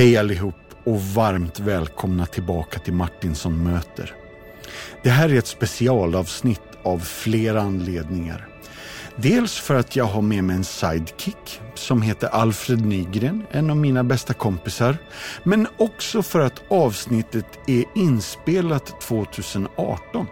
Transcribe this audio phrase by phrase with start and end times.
[0.00, 4.14] Hej allihop och varmt välkomna tillbaka till Martinsson möter.
[5.02, 8.48] Det här är ett specialavsnitt av flera anledningar.
[9.16, 13.76] Dels för att jag har med mig en sidekick som heter Alfred Nygren, en av
[13.76, 14.96] mina bästa kompisar.
[15.42, 20.26] Men också för att avsnittet är inspelat 2018.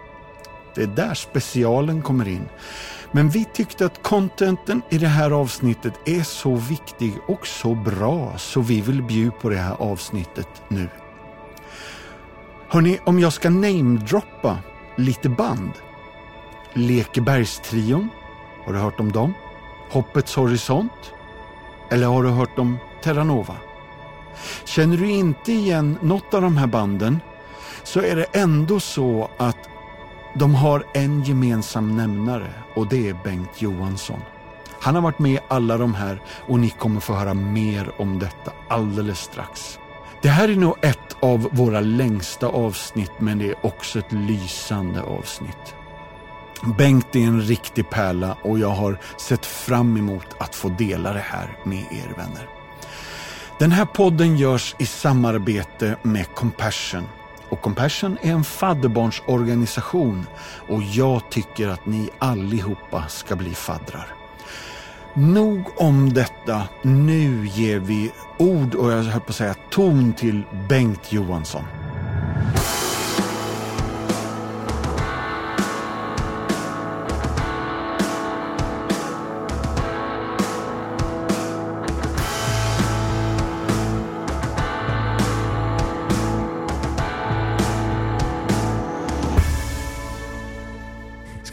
[0.74, 2.48] Det är där specialen kommer in.
[3.12, 8.32] Men vi tyckte att contenten i det här avsnittet är så viktig och så bra
[8.38, 10.88] så vi vill bjuda på det här avsnittet nu.
[12.68, 14.58] Hörni, om jag ska namedroppa
[14.96, 15.72] lite band.
[16.72, 18.08] Lekebergstrion.
[18.64, 19.34] Har du hört om dem?
[19.90, 21.12] Hoppets horisont?
[21.90, 23.56] Eller har du hört om Terranova?
[24.64, 27.20] Känner du inte igen något av de här banden
[27.82, 29.68] så är det ändå så att
[30.34, 34.20] de har en gemensam nämnare och det är Bengt Johansson.
[34.80, 38.18] Han har varit med i alla de här och ni kommer få höra mer om
[38.18, 39.78] detta alldeles strax.
[40.22, 45.02] Det här är nog ett av våra längsta avsnitt men det är också ett lysande
[45.02, 45.74] avsnitt.
[46.78, 51.24] Bengt är en riktig pärla och jag har sett fram emot att få dela det
[51.24, 52.48] här med er vänner.
[53.58, 57.04] Den här podden görs i samarbete med Compassion
[57.48, 60.26] och Compassion är en fadderbarnsorganisation
[60.68, 64.06] och jag tycker att ni allihopa ska bli faddrar.
[65.14, 66.62] Nog om detta.
[66.82, 71.64] Nu ger vi ord och jag höll på att säga ton till Bengt Johansson.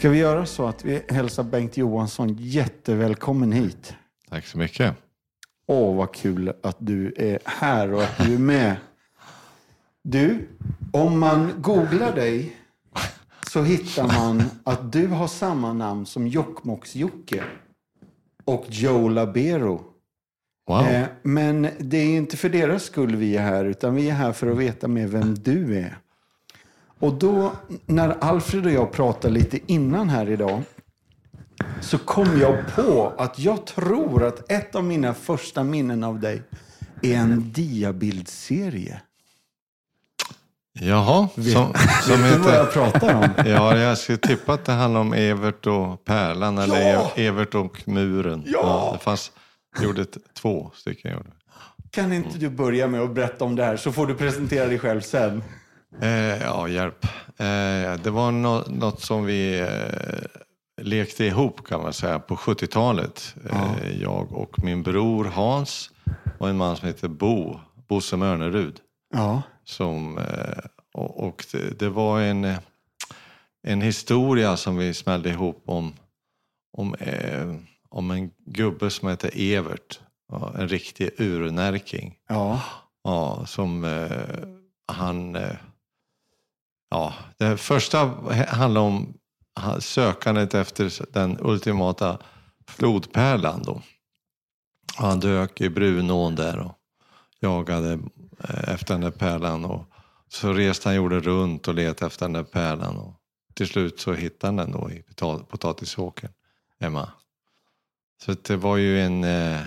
[0.06, 3.94] Ska vi göra så att vi hälsar Bengt Johansson jättevälkommen hit?
[4.28, 4.94] Tack så mycket.
[5.66, 8.76] Åh, vad kul att du är här och att du är med.
[10.02, 10.48] Du,
[10.92, 12.56] om man googlar dig
[13.50, 17.42] så hittar man att du har samma namn som Jokkmokks-Jocke
[18.44, 19.84] och Joe Labero.
[20.68, 20.86] Wow.
[20.86, 24.32] Eh, men det är inte för deras skull vi är här, utan vi är här
[24.32, 25.98] för att veta med vem du är.
[27.00, 27.52] Och då,
[27.86, 30.62] när Alfred och jag pratade lite innan här idag,
[31.80, 36.42] så kom jag på att jag tror att ett av mina första minnen av dig
[37.02, 39.00] är en diabildserie.
[40.80, 41.42] Jaha, som,
[42.02, 42.72] som Vet du vad jag heter...
[42.72, 43.46] pratar om?
[43.50, 47.12] Ja, jag skulle tippa att det handlar om Evert och Pärlan eller Ja!
[47.16, 48.42] Evert och muren.
[48.46, 48.90] Ja!
[48.98, 49.32] det fanns,
[49.82, 51.12] gjorde ett, två stycken.
[51.12, 51.30] Gjorde.
[51.90, 54.78] Kan inte du börja med att berätta om det här så får du presentera dig
[54.78, 55.42] själv sen.
[56.02, 57.04] Eh, ja, hjälp.
[57.36, 63.34] Eh, det var nå- något som vi eh, lekte ihop kan man säga på 70-talet.
[63.50, 65.90] Eh, jag och min bror Hans
[66.38, 68.80] och en man som heter Bo, Bosse Mörnerud.
[69.14, 69.42] Ja.
[69.64, 70.64] Som, eh,
[70.94, 72.54] och och det, det var en,
[73.62, 75.92] en historia som vi smällde ihop om,
[76.78, 77.54] om, eh,
[77.88, 80.00] om en gubbe som heter Evert.
[80.32, 82.14] Ja, En riktig urnärking.
[82.28, 82.60] Ja.
[83.04, 83.84] Ja, som
[84.92, 85.36] han...
[86.90, 87.98] Ja, det första
[88.48, 89.14] handlar om
[89.80, 92.18] sökandet efter den ultimata
[92.66, 93.62] flodpärlan.
[93.62, 93.72] Då.
[94.98, 96.72] Och han dök i Brunån där och
[97.40, 97.92] jagade
[98.48, 99.64] eh, efter den där pärlan.
[99.64, 99.84] Och
[100.28, 102.96] så reste han jorden runt och letade efter den där pärlan.
[102.96, 103.14] Och
[103.54, 106.30] till slut så hittade han den då i pota- potatisåkern
[106.80, 107.08] hemma.
[108.24, 109.60] Så det var ju en, eh,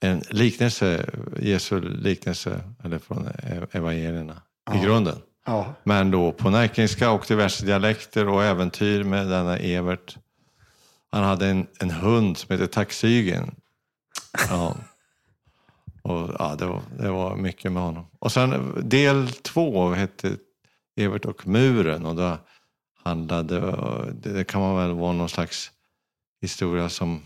[0.00, 1.10] en liknelse,
[1.42, 4.82] Jesu liknelse, eller från eh, evangelierna i Ja.
[4.82, 5.18] grunden.
[5.48, 5.74] Ja.
[5.84, 10.16] Men då på närkenska och diverse dialekter och äventyr med denna Evert.
[11.10, 13.54] Han hade en, en hund som heter Taxygen.
[14.48, 14.76] Ja.
[16.02, 18.06] Och, ja, det, var, det var mycket med honom.
[18.18, 20.36] Och sen del två hette
[20.96, 22.06] Evert och muren.
[22.06, 22.38] Och då
[23.04, 23.60] handlade,
[24.12, 25.70] det, det kan man väl vara någon slags
[26.40, 27.22] historia som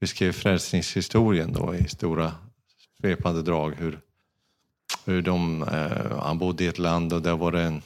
[0.00, 2.32] beskrev frälsningshistorien då i stora
[3.00, 3.74] svepande drag.
[3.78, 4.00] Hur,
[5.04, 7.82] hur de, eh, han bodde i ett land och där var det en,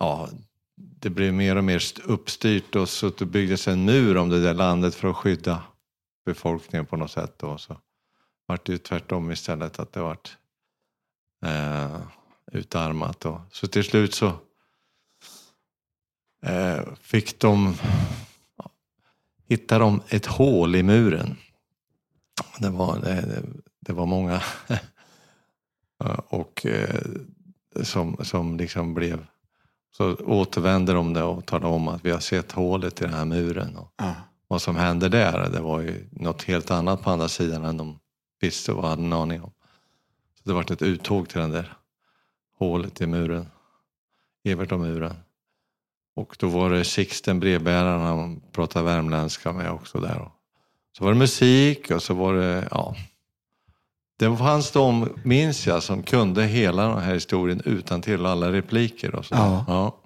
[0.00, 0.28] ja,
[0.76, 4.54] det blev mer och mer uppstyrt och så det byggdes en mur om det där
[4.54, 5.62] landet för att skydda
[6.24, 7.42] befolkningen på något sätt.
[7.42, 7.76] Och så
[8.46, 10.36] vart det ju tvärtom istället att det vart
[11.44, 12.00] eh,
[12.52, 13.24] utarmat.
[13.24, 14.32] Och, så till slut så
[16.46, 17.74] eh, fick de,
[19.48, 21.36] hittade de ett hål i muren.
[22.58, 23.42] Det var, det,
[23.80, 24.42] det var många
[26.28, 27.00] och eh,
[27.82, 29.26] som, som liksom blev...
[29.96, 33.24] Så återvände de det och talade om att vi har sett hålet i den här
[33.24, 33.76] muren.
[33.76, 34.14] Och Ja.
[34.48, 37.98] vad som hände där, det var ju något helt annat på andra sidan än de
[38.40, 39.50] visste och hade en aning om.
[40.34, 41.72] Så det vart ett uttåg till den där
[42.58, 43.46] hålet i muren.
[44.44, 45.14] Evert och muren.
[46.16, 50.30] Och då var det Sixten, brevbäraren, han pratade värmländska med också där.
[50.98, 52.96] Så var det musik och så var det, ja.
[54.22, 59.14] Det fanns de, minns jag, som kunde hela den här historien utan till alla repliker
[59.14, 59.34] och så.
[59.34, 59.64] Ja.
[59.68, 59.96] Ja.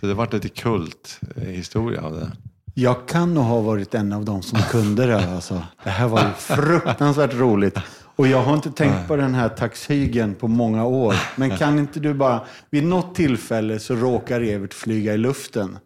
[0.00, 2.32] Så det vart lite kulthistoria av det.
[2.74, 5.34] Jag kan nog ha varit en av dem som kunde det.
[5.34, 5.62] Alltså.
[5.84, 7.78] Det här var ju fruktansvärt roligt.
[8.16, 11.14] Och jag har inte tänkt på den här taxhygen på många år.
[11.36, 12.40] Men kan inte du bara,
[12.70, 15.78] vid något tillfälle så råkar Evert flyga i luften.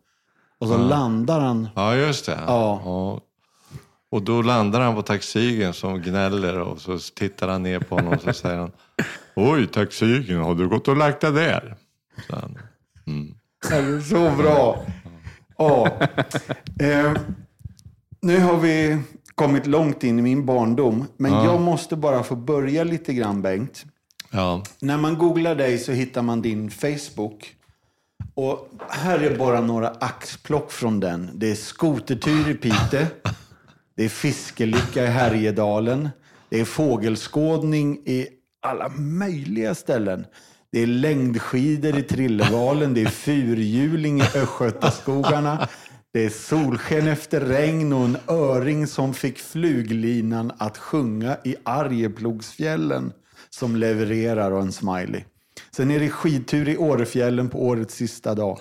[0.61, 1.69] Och så landar han.
[1.75, 2.39] Ja, just det.
[2.47, 2.81] Ja.
[2.81, 3.21] Och
[4.23, 8.21] då landar han på taxigen som gnäller och så tittar han ner på honom och
[8.21, 8.73] så säger han
[9.37, 11.77] Oj, taxigen, har du gått och lagt dig där?
[12.29, 12.59] Så han,
[13.07, 13.35] mm.
[13.69, 14.85] Det är så bra.
[15.59, 15.89] Ja.
[16.81, 17.13] Eh,
[18.21, 19.03] nu har vi
[19.35, 21.07] kommit långt in i min barndom.
[21.17, 23.85] Men jag måste bara få börja lite grann, Bengt.
[24.31, 27.55] Ja, När man googlar dig så hittar man din Facebook.
[28.35, 31.31] Och här är bara några axplock från den.
[31.35, 33.09] Det är skotertur i Pite.
[33.97, 36.09] Det är fiskelycka i Härjedalen.
[36.49, 38.29] Det är fågelskådning i
[38.63, 40.27] alla möjliga ställen.
[40.73, 42.95] Det är längdskidor i Trillevalen.
[42.95, 45.69] Det är fyrhjuling i Östgötaskogarna.
[46.13, 53.13] Det är solsken efter regn och en öring som fick fluglinan att sjunga i Arjeplogsfjällen
[53.51, 55.25] som levererar och en smiley.
[55.77, 58.61] Sen är det skidtur i Årefjällen på årets sista dag.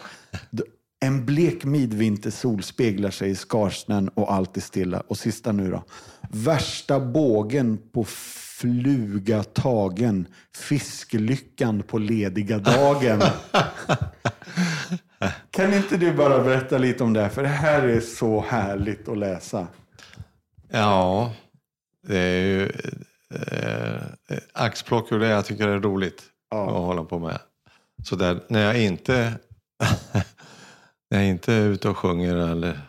[1.03, 4.99] En blek midvintersol speglar sig i skarsnön och allt är stilla.
[4.99, 5.83] Och sista nu då.
[6.29, 10.27] Värsta bågen på fluga tagen.
[10.55, 13.21] Fisklyckan på lediga dagen.
[15.51, 17.29] kan inte du bara berätta lite om det här?
[17.29, 19.67] För det här är så härligt att läsa.
[20.71, 21.33] ja
[22.07, 22.71] det är ju
[23.35, 24.01] eh,
[24.53, 26.63] axplock ur det jag tycker är roligt Ja.
[26.65, 27.39] att hålla på med.
[28.03, 29.33] Så där, när jag inte
[31.13, 32.81] jag inte ute och sjunger eller,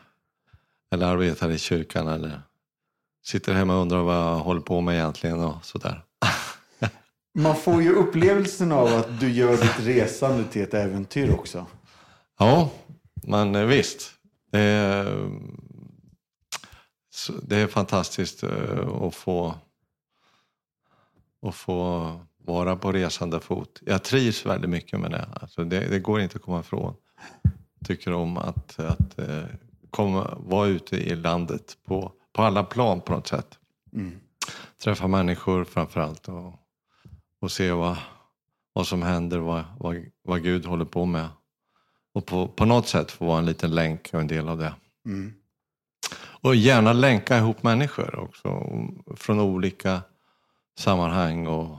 [0.92, 2.42] eller arbetar i kyrkan eller
[3.24, 6.04] sitter hemma och undrar vad jag håller på med egentligen och sådär.
[7.34, 11.66] Man får ju upplevelsen av att du gör ditt resande till ett äventyr också.
[12.38, 12.70] Ja,
[13.14, 14.10] men visst.
[14.52, 15.30] Det är,
[17.42, 19.54] det är fantastiskt eh, att få,
[21.46, 23.80] att få vara på resande fot.
[23.86, 25.28] Jag trivs väldigt mycket med det.
[25.40, 26.94] Alltså det, det går inte att komma ifrån.
[27.84, 29.44] Tycker om att, att eh,
[29.90, 33.58] komma, vara ute i landet på, på alla plan på något sätt.
[34.84, 36.54] Träffa människor framför allt och,
[37.40, 37.96] och se vad,
[38.72, 41.28] vad som händer, vad, vad, vad Gud håller på med.
[42.14, 44.74] Och på, på något sätt få vara en liten länk och en del av det.
[46.16, 48.62] Och gärna länka ihop människor också.
[49.16, 50.02] Från olika
[50.78, 51.78] sammanhang och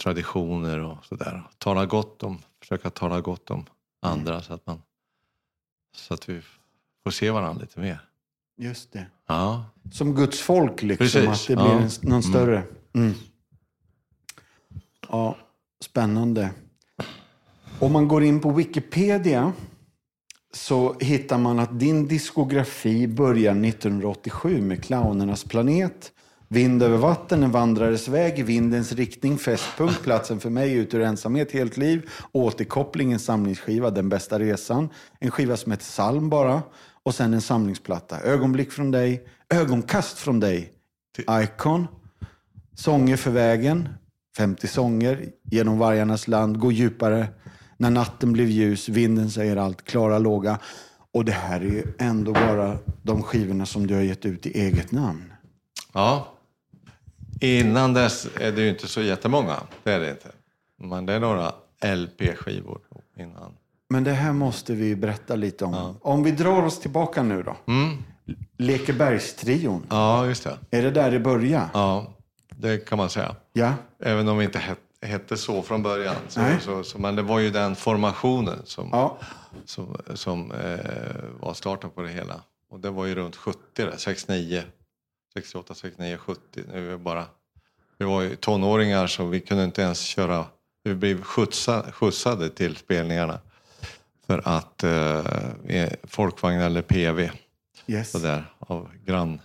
[0.00, 1.42] traditioner och sådär.
[1.58, 3.64] Tala gott om, försöka tala gott om
[4.00, 4.82] andra så att man
[5.96, 6.42] så att vi
[7.04, 8.00] får se varandra lite mer.
[8.58, 9.06] Just det.
[9.26, 11.06] Ja, Som Guds folk, liksom.
[11.06, 11.64] Precis, Att det ja.
[11.64, 12.62] blir en, någon större.
[12.94, 13.14] Mm.
[15.08, 15.36] Ja,
[15.80, 16.50] spännande.
[17.78, 19.52] Om man går in på Wikipedia
[20.52, 26.12] så hittar man att din diskografi börjar 1987 med Clownernas planet,
[26.48, 31.00] Vind över vatten, En vandrares väg, I vindens riktning, Fästpunkt, Platsen för mig, Ut ur
[31.00, 34.88] ensamhet, Helt liv, Återkoppling, en samlingsskiva, Den bästa resan,
[35.20, 36.62] en skiva som heter Salm bara
[37.02, 40.72] och sen en samlingsplatta, Ögonblick från dig, Ögonkast från dig,
[41.42, 41.86] Icon,
[42.74, 43.88] Sånger för vägen,
[44.36, 47.28] 50 sånger, Genom vargarnas land, Gå djupare,
[47.76, 50.58] När natten blev ljus, Vinden säger allt, Klara låga.
[51.12, 54.60] Och det här är ju ändå bara de skivorna som du har gett ut i
[54.60, 55.32] eget namn.
[55.92, 56.32] ja.
[57.40, 59.56] Innan dess är det ju inte så jättemånga.
[59.82, 60.28] Det är det inte.
[60.78, 61.52] Men det är några
[61.84, 62.80] LP-skivor
[63.18, 63.52] innan.
[63.88, 65.96] Men det här måste vi berätta lite om.
[66.02, 67.56] Om vi drar oss tillbaka nu då.
[67.72, 67.96] Mm.
[68.58, 70.58] Lekebergstrion, Ja, just det.
[70.70, 71.68] är det där det börjar?
[71.74, 72.14] Ja,
[72.48, 73.36] det kan man säga.
[73.52, 73.72] Ja.
[74.02, 76.14] Även om vi inte het, hette så från början.
[76.28, 76.56] Så, Nej.
[76.60, 79.18] så, så, men det var ju den formationen som, Ja.
[79.64, 80.78] som, som eh,
[81.40, 82.40] var starten på det hela.
[82.70, 84.62] Och det var ju runt 70, där, 69,
[85.36, 86.40] 68, 69, 70.
[86.72, 87.26] Nu är bara,
[87.98, 90.44] vi var ju tonåringar så vi kunde inte ens köra.
[90.84, 93.40] Vi blev skjutsa, skjutsade till spelningarna.
[94.26, 97.30] För att eh, folkvagn eller PV
[97.86, 98.10] Yes.
[98.10, 99.40] så där, av grann,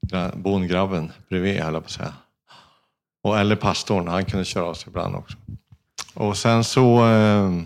[0.00, 2.14] grann, bondgrabben bredvid höll jag på att säga.
[3.22, 5.36] Och, eller pastorn, han kunde köra oss ibland också.
[6.14, 7.62] Och sen så eh,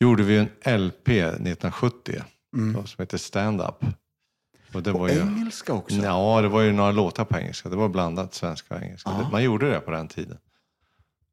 [0.00, 2.22] gjorde vi en LP 1970
[2.86, 3.84] som heter Stand Up.
[4.74, 5.96] Och det På var ju, engelska också?
[5.96, 7.68] Ja, det var ju några låtar på engelska.
[7.68, 9.10] Det var blandat svenska och engelska.
[9.10, 9.28] Ja.
[9.32, 10.38] Man gjorde det på den tiden.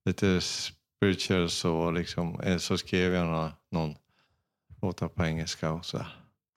[0.05, 3.95] Lite spirituals och liksom, eh, så skrev jag några, någon
[4.81, 6.05] låtar på engelska och så.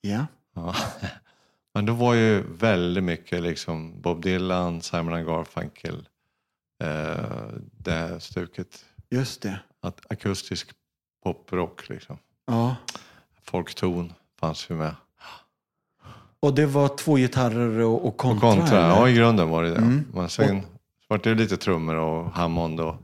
[0.01, 0.25] Ja.
[0.53, 0.75] Ja.
[1.73, 6.07] Men då var ju väldigt mycket liksom Bob Dylan, Simon Garfunkel,
[6.83, 8.85] eh, det här stuket.
[9.09, 9.59] Just det.
[9.81, 10.71] Att, akustisk
[11.23, 12.17] poprock liksom.
[12.45, 12.75] Ja.
[13.43, 14.95] Folkton fanns ju med.
[16.45, 18.49] Och det var två gitarrer och, och Och kontra?
[18.49, 18.89] kontra, eller?
[18.89, 19.75] ja i grunden var det det.
[19.77, 20.03] Mm.
[20.13, 20.61] Men sen
[21.07, 22.95] var det lite trummor och Hammond och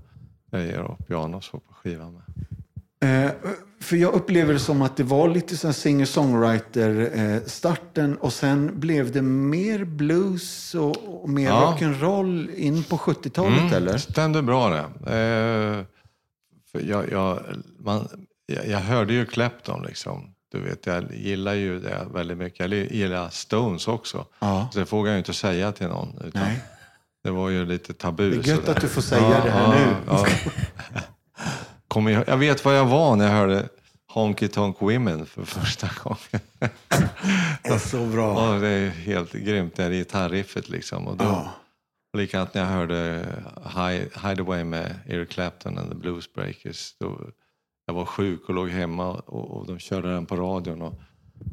[0.51, 2.23] grejer och piano och så på skivan med.
[3.25, 3.31] Eh,
[3.81, 9.21] för jag upplever det som att det var lite sån singer-songwriter-starten och sen blev det
[9.21, 11.77] mer blues och, och mer Ja.
[11.79, 13.93] rock'n'roll in på 70-talet Mm, eller?
[13.93, 14.79] Det stämde bra det.
[14.79, 15.85] Eh,
[16.71, 17.39] för jag, jag,
[17.79, 18.07] man,
[18.45, 20.30] jag, jag hörde ju Clapton liksom.
[20.51, 22.59] Du vet, jag gillar ju det väldigt mycket.
[22.59, 24.25] Jag gillar Stones också.
[24.39, 24.69] Ja.
[24.73, 26.31] Så det vågar jag ju inte säga till någon.
[27.23, 28.31] Det var ju lite tabu.
[28.31, 29.95] Det är gött att du får säga det här nu.
[30.07, 30.27] Ja.
[31.87, 33.69] Kommer jag, jag vet vad jag var när jag hörde
[34.07, 36.45] Honky Tonk Women för första gången.
[37.63, 38.53] Det är så bra.
[38.53, 41.07] Ja, det är helt grymt, det här gitarriffet liksom.
[41.07, 41.49] Och då, Ja.
[42.13, 43.25] och likadant när jag hörde
[43.75, 46.95] Hide, Hideaway med Eric Clapton and the Blues Breakers.
[46.99, 47.19] Då,
[47.91, 50.81] jag var sjuk och låg hemma och, och de körde den på radion.
[50.81, 50.93] Och,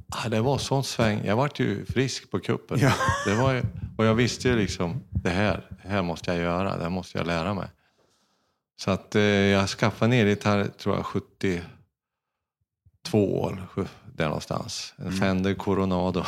[0.08, 1.24] ah, det var sånt sväng.
[1.24, 2.78] Jag vart ju frisk på kuppen.
[2.78, 2.94] Ja.
[3.26, 3.62] Det var ju,
[3.96, 7.18] och jag visste ju liksom, det här, det här måste jag göra, det här måste
[7.18, 7.68] jag lära mig.
[8.76, 13.68] Så att eh, jag skaffade ner gitarr, tror jag, 72 år,
[14.14, 14.94] där någonstans.
[14.96, 16.24] En Fender Coronado.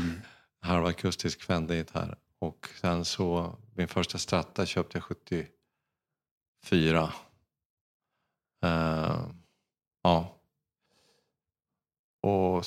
[0.60, 2.16] Halvakustisk Fender-gitarr.
[2.38, 7.12] Och sen så, min första Strata köpte jag 74.
[8.62, 9.16] Eh,
[10.02, 10.38] ja.
[12.22, 12.64] Och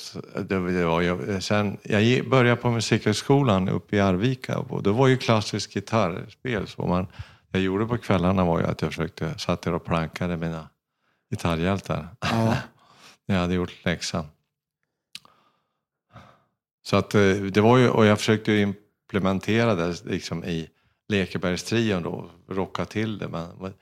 [0.48, 5.16] det, var, jag, sen, jag började på Musikhögskolan uppe i Arvika och det var ju
[5.16, 6.66] klassiskt gitarrspel.
[6.66, 7.06] Så man,
[7.50, 10.68] jag gjorde på kvällarna var ju att jag försökte, satt där och plankade mina
[11.30, 12.08] gitarrhjältar.
[12.20, 12.56] Ja.
[13.28, 14.26] Jag hade gjort läxan.
[16.82, 20.68] Så att eh, det var ju, och jag försökte implementera det liksom i
[21.08, 23.28] Lekebergstrion då, rocka till det.
[23.28, 23.74] Men men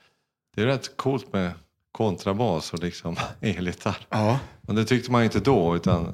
[0.55, 1.51] det är rätt coolt med
[1.95, 4.07] kontrabas och liksom elgitarr.
[4.09, 4.39] Ja.
[4.61, 6.13] Men det tyckte man inte då utan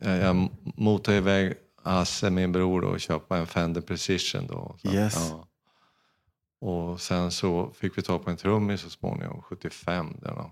[0.00, 4.76] jag, jag motade iväg Hasse, min bror, och köpa en Fender Precision då.
[4.82, 5.14] Så, Yes.
[5.30, 5.48] ja.
[6.60, 10.16] Och sen så fick vi ta på en trummis så småningom, 75.
[10.22, 10.50] Där då,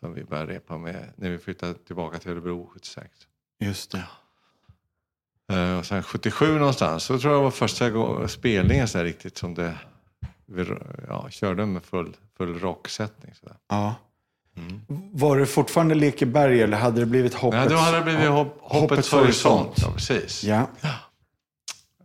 [0.00, 3.08] som vi började repa med när vi flyttade tillbaka till Örebro 76.
[3.60, 4.04] Just det.
[5.56, 9.78] Eh, Och sen 77 någonstans, så tror jag var första spelningen så riktigt som det,
[11.08, 13.34] ja, körde med full, full rocksättning.
[13.34, 13.56] Så där.
[13.68, 13.94] Ja.
[15.12, 17.58] Var det fortfarande Lekeberg eller hade det blivit Hoppets?
[17.60, 19.66] Nej, då hade det blivit hopp, Hoppets, Hoppets horisont.
[19.66, 19.78] horisont.
[19.82, 20.44] Ja, precis.
[20.44, 20.66] Ja.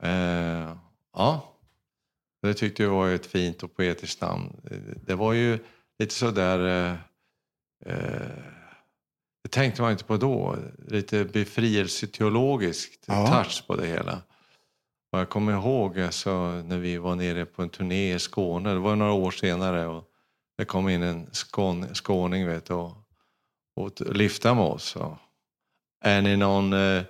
[0.01, 0.71] Eh,
[1.13, 1.53] ja,
[2.41, 4.55] det tyckte jag var ett fint och poetiskt namn.
[5.05, 5.59] Det var ju
[5.99, 6.91] lite sådär, eh,
[7.93, 8.27] eh,
[9.43, 10.55] det tänkte man inte på då,
[10.87, 13.27] lite befrielseteologiskt Ja.
[13.43, 14.21] touch på det hela.
[15.11, 16.31] Och jag kommer ihåg alltså,
[16.65, 20.03] när vi var nere på en turné i Skåne, det var några år senare, och
[20.57, 22.91] det kom in en skån, skåning vet du, och,
[23.75, 24.95] och lyfte med oss.
[24.95, 25.17] Och,
[26.03, 27.03] är ni någon eh,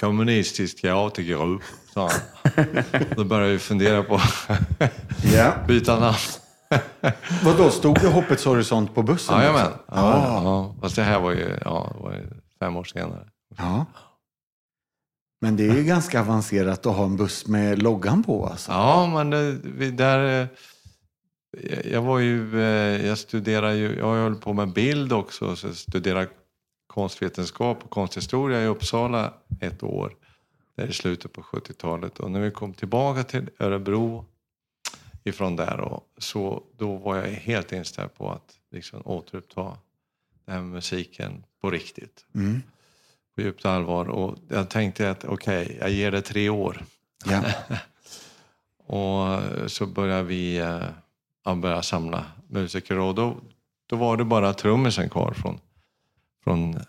[0.00, 1.62] kommunistisk teatergrupp?
[1.94, 2.82] sa han.
[3.16, 4.20] Då började vi fundera på
[5.34, 5.54] ja.
[5.68, 6.16] byta namn.
[7.44, 9.38] Vadå, stod det Hoppets horisont på bussen?
[9.38, 9.72] Jajamän.
[9.88, 10.42] Ja, Ja.
[10.44, 10.74] ja.
[10.80, 12.26] Fast det här var ju, ja, var ju
[12.60, 13.28] fem år senare.
[13.56, 13.86] ja.
[15.40, 18.72] Men det är ju ganska avancerat att ha en buss med loggan på alltså.
[18.72, 19.30] Ja, men
[19.78, 20.42] det, där...
[20.42, 25.66] eh, jag- var ju, eh, jag studerar ju, jag höll på med bild också, så
[25.66, 26.28] jag studerade
[26.86, 30.14] konstvetenskap och konsthistoria i Uppsala ett år.
[30.76, 32.18] Där i slutet på 70-talet.
[32.20, 34.24] Och när vi kom tillbaka till Örebro
[35.24, 39.76] ifrån där och så då var jag helt inställd på att liksom återuppta
[40.46, 42.24] det här musiken på riktigt.
[42.34, 42.62] Mm.
[43.36, 44.08] På djupt allvar.
[44.08, 46.84] Och jag tänkte att okej, jag ger det tre år.
[47.24, 47.42] Ja.
[48.86, 49.40] Och
[49.70, 50.82] så började vi eh,
[51.44, 53.36] ja, börja samla musiker och då,
[53.86, 55.60] då var det bara trummisen kvar från,
[56.44, 56.80] från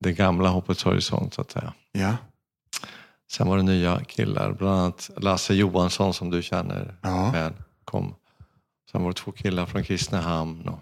[0.00, 1.72] det gamla Hoppets horisont så att säga.
[1.92, 2.16] ja.
[3.32, 7.30] Sen var det nya killar, bland annat Lasse Johansson som du känner Ja.
[7.30, 7.52] väl
[7.84, 8.14] kom.
[8.92, 10.68] Sen var det två killar från Kristinehamn.
[10.68, 10.78] Och,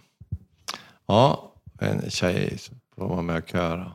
[1.07, 3.93] ja, en tjej som var med och köra.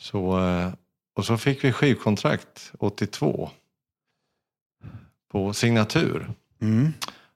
[0.00, 0.72] Så, eh,
[1.14, 3.50] och så fick vi skivkontrakt 82
[5.28, 6.32] på signatur.
[6.60, 6.92] Mm.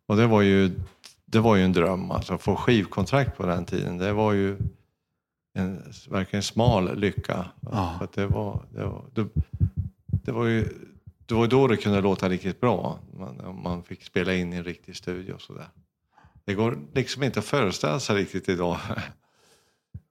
[0.06, 0.80] Och det var ju,
[1.25, 3.99] det var ju en dröm, alltså att få skivkontrakt på den tiden.
[3.99, 4.59] Det var ju
[5.54, 7.47] en verkligen smal lycka.
[7.61, 7.94] Ja.
[7.99, 9.28] För att det var, det var, då,
[10.06, 10.68] det var ju
[11.26, 12.99] det var då det kunde låta riktigt bra.
[13.12, 15.68] Man, man fick spela in i en riktig studio och sådär.
[16.44, 18.78] Det går liksom inte att föreställa sig riktigt idag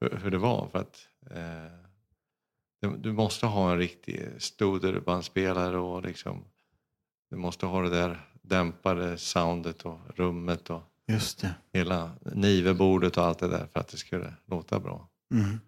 [0.22, 0.68] hur det var.
[0.72, 1.83] För att, eh,
[2.88, 6.44] du måste ha en riktig stoderbandspelare och liksom,
[7.30, 11.54] du måste ha det där dämpade soundet och rummet och Just det.
[11.72, 15.08] hela nivebordet och allt det där för att det skulle låta bra.
[15.34, 15.60] Mm.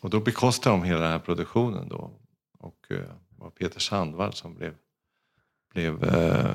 [0.00, 2.10] Och då bekostade de hela den här produktionen då.
[2.58, 4.74] Och eh, det var Peter Sandvall som blev,
[5.74, 6.54] blev eh,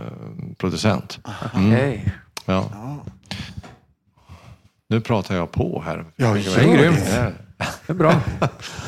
[0.58, 1.20] producent.
[1.56, 1.72] Mm.
[1.74, 2.14] Okej.
[2.46, 2.70] Ja.
[2.74, 3.06] Ja.
[4.88, 6.06] Nu pratar jag på här.
[6.16, 6.96] Ja, Det gör är grymt.
[7.06, 7.36] det
[7.94, 8.14] bra.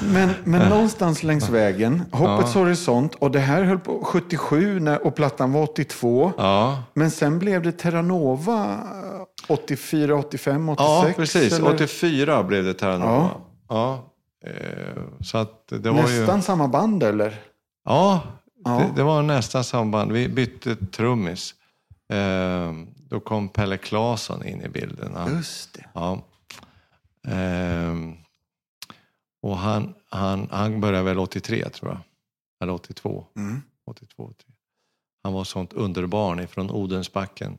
[0.04, 2.62] Men, men någonstans längs vägen, Hoppets Ja.
[2.62, 6.32] horisont, och det här höll på 77 när, och plattan var 82.
[6.38, 10.86] Ja, Men sen blev det Terranova eh, 84, 85, 86.
[10.90, 11.54] ja precis.
[11.54, 11.74] eller?
[11.74, 13.30] 84 blev det Terranova.
[13.70, 14.04] Ja.
[14.46, 16.42] Eh, så att det var Nästan ju...
[16.42, 17.40] samma band eller?
[17.86, 18.22] Ja,
[18.68, 18.72] Ja.
[18.72, 20.12] Det, det var nästan samma band.
[20.12, 21.54] Vi bytte trummis.
[22.14, 22.72] Eh,
[23.10, 25.12] då kom Pelle Claesson in i bilden.
[25.36, 25.86] Just det.
[25.94, 26.22] Ja.
[27.28, 28.14] Ehm,
[29.46, 32.00] och han, han, han började väl 83 tror jag.
[32.60, 33.26] Eller 82.
[33.36, 33.62] Mm.
[33.86, 34.54] 82 83.
[35.24, 37.58] Han var sånt underbarn ifrån Odensbacken.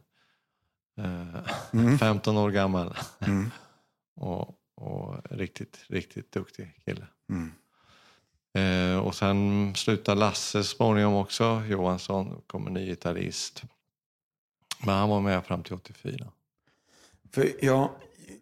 [0.98, 1.98] Eh, Mm.
[1.98, 2.96] 15 år gammal.
[3.20, 3.50] Mm.
[4.16, 7.06] och, och riktigt, riktigt duktig kille.
[7.30, 7.52] Mm.
[8.54, 11.62] Eh, och sen slutade Lasse småningom också.
[11.68, 13.62] Johansson kom en ny gitarrist.
[14.84, 16.32] Men han var med fram till 84.
[17.32, 17.90] För jag,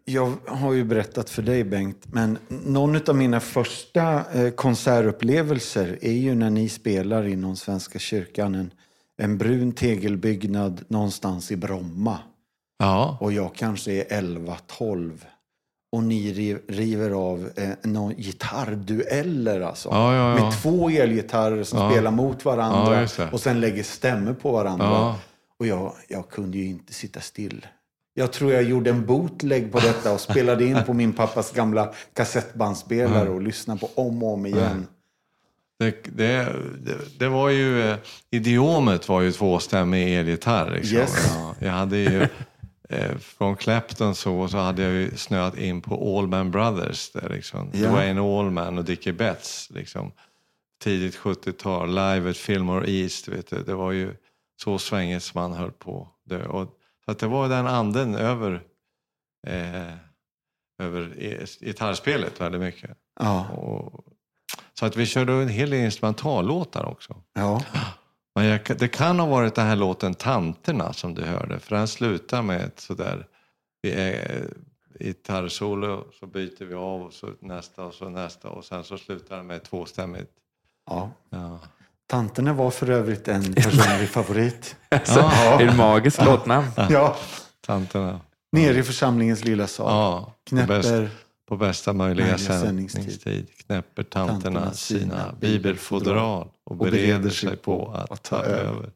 [0.05, 6.11] jag har ju berättat för dig Bengt, men någon av mina första eh, konsertupplevelser är
[6.11, 8.55] ju när ni spelar inom Svenska kyrkan.
[8.55, 8.71] En,
[9.17, 12.17] en brun tegelbyggnad någonstans i Bromma.
[12.77, 15.11] Ja, Och jag kanske är 11-12.
[15.91, 19.89] Och ni riv, river av eh, någon gitarrdueller alltså.
[19.89, 20.43] Ja, ja, ja.
[20.45, 23.07] Med två elgitarrer som spelar mot varandra.
[23.31, 25.15] Och sen lägger stämmer på varandra.
[25.59, 27.65] Och jag, jag kunde ju inte sitta still.
[28.17, 31.93] Jag tror jag gjorde en bootleg på detta och spelade in på min pappas gamla
[32.13, 34.87] kassettbandspelare och lyssnade på om och om igen.
[35.79, 37.97] Det, det, det, det var ju, eh,
[38.31, 40.71] idiomet var ju tvåstämmig elgitarr.
[40.71, 40.97] Liksom.
[40.97, 41.31] Yes.
[41.35, 42.21] Ja, jag hade ju,
[42.89, 47.11] eh, från Clapton så, så hade jag ju snöat in på Allman Brothers.
[47.11, 47.69] Där, liksom.
[47.73, 47.89] Ja.
[47.89, 49.69] Dwayne Allman och Dickie Betts.
[49.69, 50.11] Liksom.
[50.83, 53.27] Tidigt 70-tal, live at Fillmore East.
[53.27, 53.63] Vet du.
[53.63, 54.13] Det var ju
[54.61, 56.07] så svängigt som man höll på.
[56.25, 56.69] Det, och,
[57.05, 58.63] så att det var den anden över,
[59.47, 59.93] eh,
[60.83, 62.97] över e- gitarrspelet väldigt mycket.
[63.19, 63.49] Ja.
[63.49, 64.05] Och,
[64.73, 67.21] så att vi körde en hel del instrumentallåtar också.
[67.33, 67.63] ja.
[68.37, 71.59] Men jag, det kan ha varit den här låten Tanterna som du hörde.
[71.59, 73.27] För den slutar med ett sådär...
[73.87, 74.15] I
[74.99, 78.49] gitarrsolo så byter vi av och så nästa och så nästa.
[78.49, 80.31] Och sen så slutar den med tvåstämmigt.
[80.85, 81.11] ja.
[81.29, 81.59] Ja.
[82.07, 84.75] Tanterna var för övrigt en personlig favorit.
[84.89, 85.61] Alltså, Ja.
[85.61, 86.67] Är det magiskt låtnamn?
[86.89, 87.15] Ja,
[87.67, 88.19] Tanterna.
[88.51, 89.87] nere i församlingens lilla sal.
[89.91, 91.09] Ja, på, bäst, Knäpper.
[91.49, 93.47] på bästa möjliga sändningstid.
[93.67, 98.89] knäpper tanterna sina bibelfodral och bereder sig på att ta över.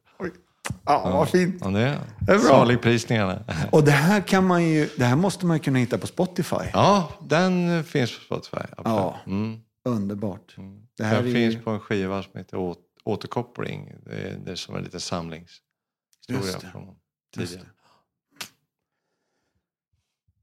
[0.86, 1.56] Ja, vad fint.
[1.62, 2.48] Ja, det är, Det är bra.
[2.48, 3.40] Saligprisningarna.
[3.72, 6.56] Och det här, kan man ju, det här måste man ju kunna hitta på Spotify.
[6.74, 8.58] Ja, den finns på Spotify.
[8.58, 8.86] absolut.
[8.86, 9.16] Ja.
[9.28, 9.60] Mm.
[9.86, 10.56] Underbart.
[10.98, 12.76] Det här Den är finns ju, på en skiva som heter Å-
[13.10, 13.94] Återkoppling.
[14.06, 16.96] Det är, det är som en liten samlingshistoria från
[17.36, 17.66] tidigare.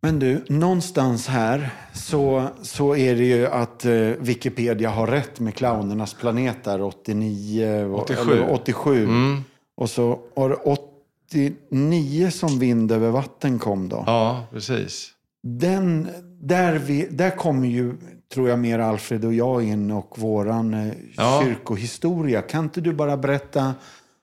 [0.00, 5.55] Men du, någonstans här så, så är det ju att eh, Wikipedia har rätt med
[5.55, 8.33] clownernas planet där 89, och- 87.
[8.33, 9.05] Eller 87.
[9.05, 9.44] Mm.
[9.74, 14.05] Och så var det 89 som Vind över vatten kom då.
[14.07, 15.12] Ja, precis.
[15.42, 16.09] Den,
[16.40, 17.94] där, vi, där kommer ju,
[18.34, 21.40] tror jag, mer Alfred och jag in och våran eh, Ja.
[21.44, 22.42] kyrkohistoria.
[22.42, 23.74] Kan inte du bara berätta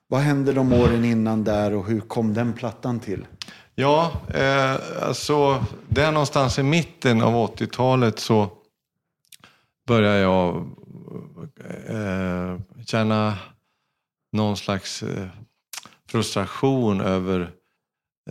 [0.08, 3.26] vad hände de åren innan där och hur kom den plattan till?
[3.74, 8.48] Ja, eh, alltså där någonstans i mitten av 80-talet så
[9.86, 10.56] började jag
[11.88, 13.34] eh, känna
[14.32, 15.26] någon slags eh,
[16.08, 17.50] frustration över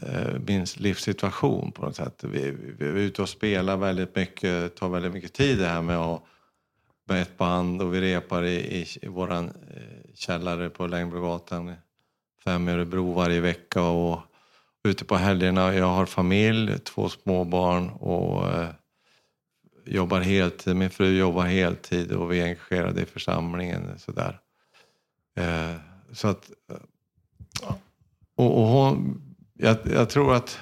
[0.02, 2.24] Eh, min livssituation på något sätt.
[2.24, 5.82] Vi, vi, vi är ute och spelar väldigt mycket, tar väldigt mycket tid det här
[5.82, 6.24] med att
[7.06, 11.76] med ett band och vi repar i, i, i våran eh, källare på Längbrogatan
[12.44, 14.20] fem i Örebro varje vecka och
[14.84, 15.74] ute på helgerna.
[15.74, 18.70] Jag har familj, två småbarn och eh,
[19.86, 20.76] jobbar heltid.
[20.76, 24.00] Min fru jobbar heltid och vi är engagerade i församlingen.
[24.00, 24.40] Sådär.
[25.38, 25.76] Eh,
[26.12, 26.52] så att,
[28.36, 30.60] och, och hon, jag, jag tror att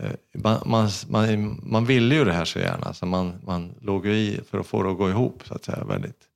[0.00, 4.06] eh, man, man, man, man ville ju det här så gärna så man, man låg
[4.06, 6.28] ju i för att få det att gå ihop så att säga väldigt.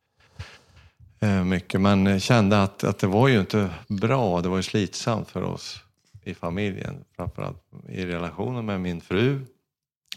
[1.21, 1.81] eh, mycket.
[1.81, 4.41] Men kände att, att det var ju inte bra.
[4.41, 5.81] Det var ju slitsamt för oss
[6.25, 7.05] i familjen.
[7.17, 9.41] Framförallt i relationen med min fru,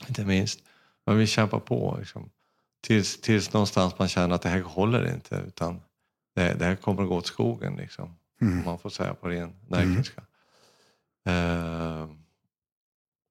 [0.08, 0.60] inte minst.
[1.06, 1.96] Men vi kämpar på.
[2.00, 2.30] Liksom.
[2.84, 5.44] Tills, tills någonstans man känner att det här håller inte.
[5.48, 5.82] Utan
[6.36, 7.76] det, det här kommer att gå åt skogen.
[7.76, 8.16] Liksom.
[8.42, 8.66] Mm.
[8.66, 10.22] Man får säga på ren närkenska.
[10.22, 10.28] Mm.
[11.30, 12.10] Uh,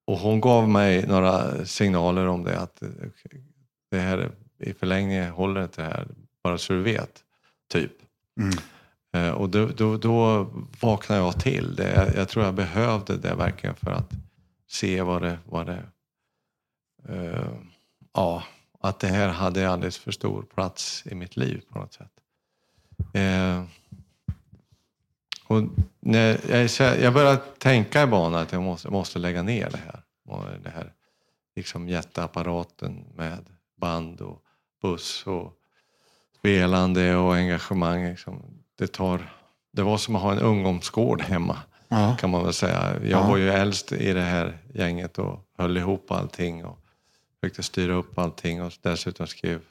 [0.05, 2.59] och hon gav mig några signaler om det.
[2.59, 2.83] Att
[3.91, 6.07] det här i förlängningen håller inte det här.
[6.43, 7.23] Bara så du vet.
[7.69, 7.91] Typ.
[8.39, 8.53] Mm.
[9.17, 10.47] Uh, och då, då, då
[10.79, 11.75] vaknade jag till.
[11.75, 14.11] Det, jag, jag, tror jag behövde det verkligen för att
[14.67, 15.83] se vad det, vad det
[17.09, 17.57] uh,
[18.13, 18.43] ja,
[18.79, 22.11] att det här hade alldeles för stor plats i mitt liv på något sätt.
[23.13, 23.63] Eh,
[25.53, 25.63] och
[25.99, 26.39] när
[26.79, 30.03] jag, jag började tänka i banan att jag måste, måste lägga ner det här.
[30.63, 30.93] Det här
[31.55, 33.45] liksom jätteapparaten med
[33.81, 34.41] band och
[34.81, 35.53] buss och
[36.39, 38.09] spelande och engagemang.
[38.09, 38.41] Liksom.
[38.77, 39.33] Det, tar,
[39.71, 42.17] det var som att ha en ungdomsgård hemma ja.
[42.19, 42.93] kan man väl säga.
[42.93, 43.27] Jag ja.
[43.27, 46.65] var ju äldst i det här gänget och höll ihop allting.
[46.65, 46.79] Och
[47.39, 49.61] försökte styra upp allting och dessutom skrev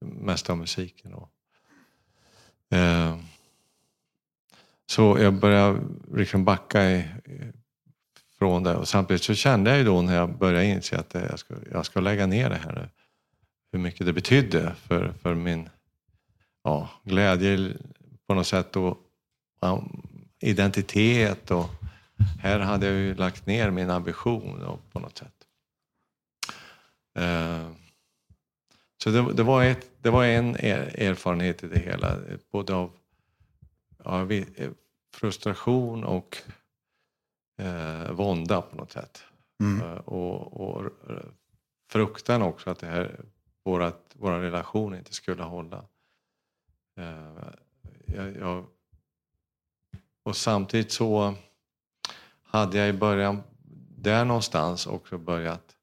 [0.00, 1.14] mest av musiken.
[1.14, 1.30] Och,
[2.76, 3.16] eh,
[4.86, 5.80] så jag började
[6.14, 7.04] liksom backa i,
[8.38, 11.38] från det och samtidigt så kände jag ju då när jag började inse att jag
[11.38, 12.90] ska, jag ska lägga ner det här
[13.72, 15.68] hur mycket det betydde för, för min
[16.64, 17.72] ja, glädje
[18.26, 18.98] på något sätt och
[19.60, 19.84] ja,
[20.40, 21.70] identitet och
[22.40, 25.34] här hade jag ju lagt ner min ambition och, på något sätt.
[27.18, 27.68] Eh,
[29.02, 32.16] så det, det, var ett, det var en erfarenhet i det hela,
[32.52, 32.90] både av
[34.04, 34.26] ja,
[35.14, 36.38] frustration och
[37.58, 39.24] eh, vånda på något sätt.
[39.60, 39.86] Mm.
[39.86, 40.92] Eh, och, och
[41.90, 43.20] fruktan också att det här,
[43.64, 45.84] vårat, vår relation inte skulle hålla.
[46.96, 47.48] Eh,
[48.06, 48.66] jag, jag,
[50.22, 51.34] och samtidigt så
[52.42, 53.42] hade jag i början
[53.98, 55.76] där någonstans också börjat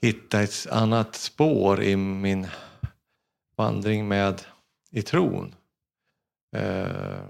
[0.00, 2.46] hitta ett annat spår i min
[3.56, 4.42] vandring med
[4.90, 5.54] i tron.
[6.52, 7.20] Eh,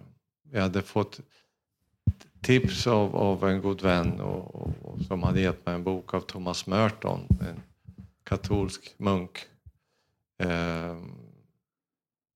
[0.52, 1.20] jag hade fått
[2.42, 6.14] tips av, av en god vän och, och, och, som hade gett mig en bok
[6.14, 7.62] av Thomas Merton, en
[8.24, 9.38] katolsk munk.
[10.38, 10.96] Eh,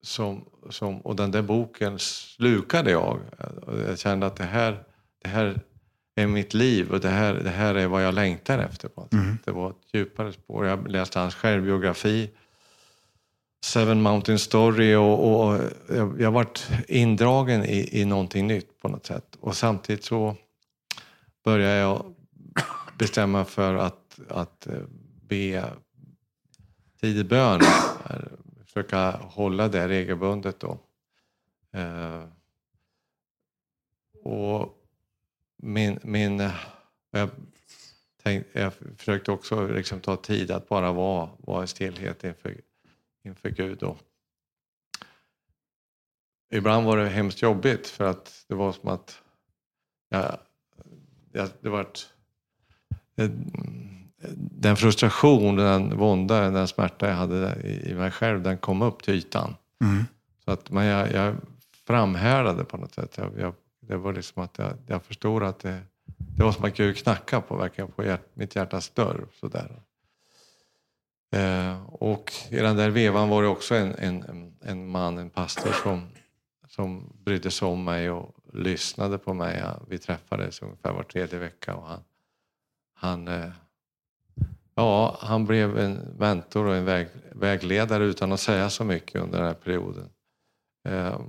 [0.02, 3.20] som, som, och den där boken slukade jag.
[3.86, 4.84] Jag kände att det här,
[5.22, 5.60] det här
[6.14, 8.90] är mitt liv och det här, det här är vad jag längtar efter.
[9.12, 9.38] Mm.
[9.44, 10.66] Det var ett djupare spår.
[10.66, 12.30] Jag läste hans självbiografi,
[13.64, 19.07] Seven Mountain Story och, och jag, jag varit indragen i, i någonting nytt på något
[19.07, 19.37] sätt.
[19.40, 20.37] Och samtidigt så
[21.44, 22.14] började jag
[22.98, 24.75] bestämma för att, att eh,
[25.29, 25.64] be
[27.01, 27.61] tidig bön.
[28.64, 30.79] Försöka hålla det regelbundet då.
[31.72, 32.25] Eh,
[34.25, 34.79] och
[35.57, 36.51] min, min,
[37.11, 37.31] jag,
[38.22, 42.61] tänkte, jag försökte också liksom ta tid att bara vara, vara i stillhet inför,
[43.22, 43.82] inför Gud.
[43.82, 43.98] Och
[46.50, 49.22] ibland var det hemskt jobbigt för att det var som att
[50.08, 50.38] jag,
[51.32, 51.87] jag, det var
[54.35, 59.14] den frustration, den vånda, den smärta jag hade i mig själv, den kom upp till
[59.14, 59.54] ytan.
[59.80, 60.04] Mm.
[60.44, 61.37] Så att, men jag, jag
[61.87, 63.16] framhärdade på något sätt.
[63.16, 63.54] Jag, jag
[63.87, 65.80] det var liksom att jag, jag förstod att det,
[66.37, 69.26] det var som att Gud knackade på, verkligen på hjärt, mitt hjärtas dörr.
[69.32, 69.82] Sådär.
[71.32, 75.72] Eh, och i den där vevan var det också en, en, en man, en pastor
[75.82, 76.08] som,
[76.68, 79.64] som brydde sig om mig och lyssnade på mig.
[79.88, 82.00] Vi träffades ungefär var tredje vecka och han,
[82.94, 83.50] han, eh,
[84.74, 89.38] ja, han blev en mentor och en väg, vägledare utan att säga så mycket under
[89.38, 90.08] den här perioden.
[90.88, 91.20] Eh,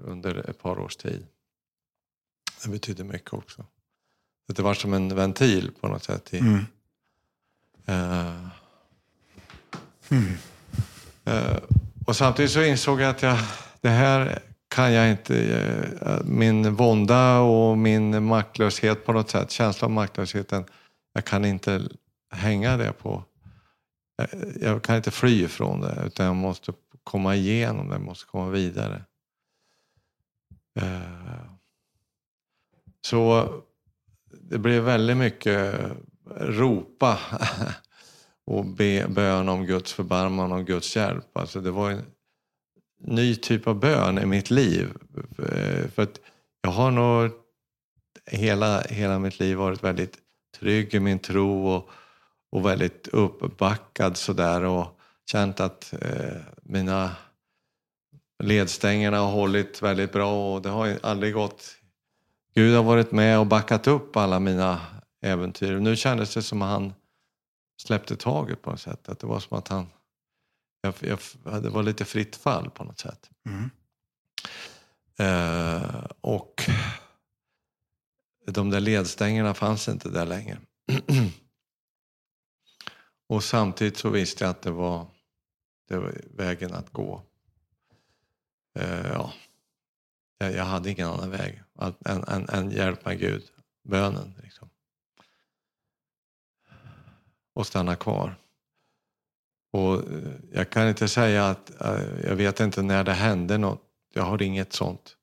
[0.00, 1.26] under ett par års tid.
[2.62, 3.64] Det betydde mycket också.
[4.46, 6.34] Det var som en ventil på något sätt.
[6.34, 6.64] I, mm.
[7.88, 8.48] Uh,
[10.10, 10.36] mm.
[12.06, 13.38] Och samtidigt så insåg jag att jag,
[13.80, 15.36] det här kan jag inte,
[16.00, 20.64] eh, min vånda och min maktlöshet på något sätt, känslan av maktlösheten,
[21.12, 21.88] jag kan inte
[22.30, 23.24] hänga det på,
[24.22, 26.72] eh, jag kan inte fly ifrån det utan jag måste
[27.04, 29.04] komma igenom det, jag måste komma vidare.
[33.06, 33.48] Så
[34.30, 35.74] det blev väldigt mycket
[36.40, 37.18] ropa
[38.50, 41.36] och be bön om Guds förbarman och Guds hjälp.
[41.36, 42.04] Alltså det var en
[42.98, 44.88] ny typ av bön i mitt liv.
[45.38, 46.20] Eh, för att
[46.62, 47.30] jag har nog
[48.26, 50.18] hela, hela mitt liv varit väldigt
[50.58, 51.90] trygg i min tro och,
[52.52, 57.10] och väldigt uppbackad sådär och känt att eh, mina
[58.42, 61.76] ledstängerna har hållit väldigt bra och det har aldrig gått...
[62.54, 64.80] Gud har varit med och backat upp alla mina
[65.22, 65.72] äventyr.
[65.72, 66.92] Nu kändes det som att han
[67.80, 69.08] släppte taget på något sätt.
[69.08, 69.86] Att det var som att han...
[70.80, 73.30] Jag, jag, det var lite fritt fall på något sätt.
[73.46, 73.70] Mm.
[75.18, 76.70] Eh, och
[78.46, 80.58] de där ledstängerna fanns inte där längre.
[83.28, 85.06] och samtidigt så visste jag att det var,
[85.88, 87.22] det var vägen att gå.
[88.74, 89.32] Eh, ja.
[90.38, 91.62] jag, hade ingen annan väg
[92.04, 93.42] än, än, än hjälp mig Gud,
[93.82, 94.34] bönen.
[94.42, 94.69] Liksom.
[97.54, 98.36] Och stanna kvar.
[99.72, 103.82] Och eh, jag kan inte säga att, eh, jag vet inte när det hände något.
[104.14, 105.16] Jag har inget sånt.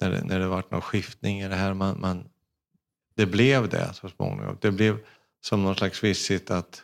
[0.00, 1.74] När det, när det varit någon skiftning i det här.
[1.74, 2.28] Man, man,
[3.14, 4.56] det blev det så småningom.
[4.60, 4.98] Det blev
[5.40, 6.82] som någon slags visshet att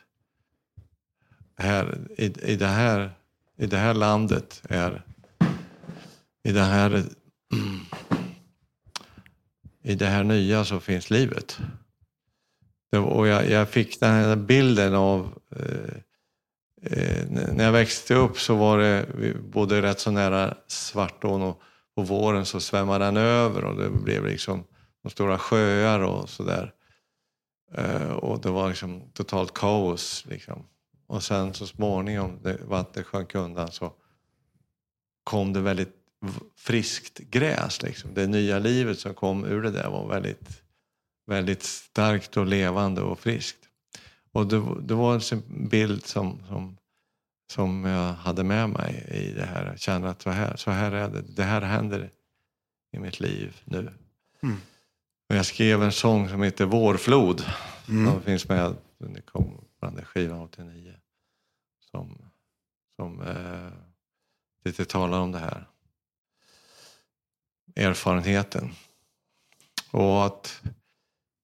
[1.56, 3.12] här, i, i, det här,
[3.56, 5.02] i det här landet är
[6.42, 7.04] i det här
[9.82, 11.58] i det här nya så finns livet.
[12.98, 15.94] Och jag, jag fick den här bilden av eh,
[16.82, 21.60] eh när jag växte upp så var det, vi bodde rätt så nära Svartån och
[21.94, 24.64] på våren så svämmade den över och det blev liksom
[25.02, 26.72] de stora sjöar och sådär.
[27.74, 30.24] Eh, och det var liksom totalt kaos.
[30.28, 30.66] Liksom.
[31.06, 33.92] Och sen så småningom, vattnet sjönk undan, så
[35.24, 35.94] kom det väldigt
[36.56, 37.82] friskt gräs.
[37.82, 38.14] Liksom.
[38.14, 40.62] Det nya livet som kom ur det där var väldigt,
[41.26, 43.68] väldigt starkt och levande och friskt.
[44.32, 46.76] Och det, det var en bild som, som,
[47.52, 49.66] som jag hade med mig i det här.
[49.66, 51.22] Jag kände att så här, så här är det.
[51.22, 52.10] Det här händer
[52.92, 53.92] i mitt liv nu.
[54.42, 54.56] Mm.
[55.28, 57.44] Och jag skrev en sång som heter Vårflod.
[57.88, 58.12] Mm.
[58.12, 60.94] Som finns med, den kom den skivan 89.
[61.90, 62.18] Som,
[62.96, 63.72] som eh,
[64.64, 65.66] lite talar om det här
[67.76, 68.74] erfarenheten.
[69.90, 70.62] Och att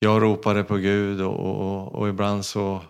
[0.03, 2.83] jag ropade på Gud och, och, och, ibland så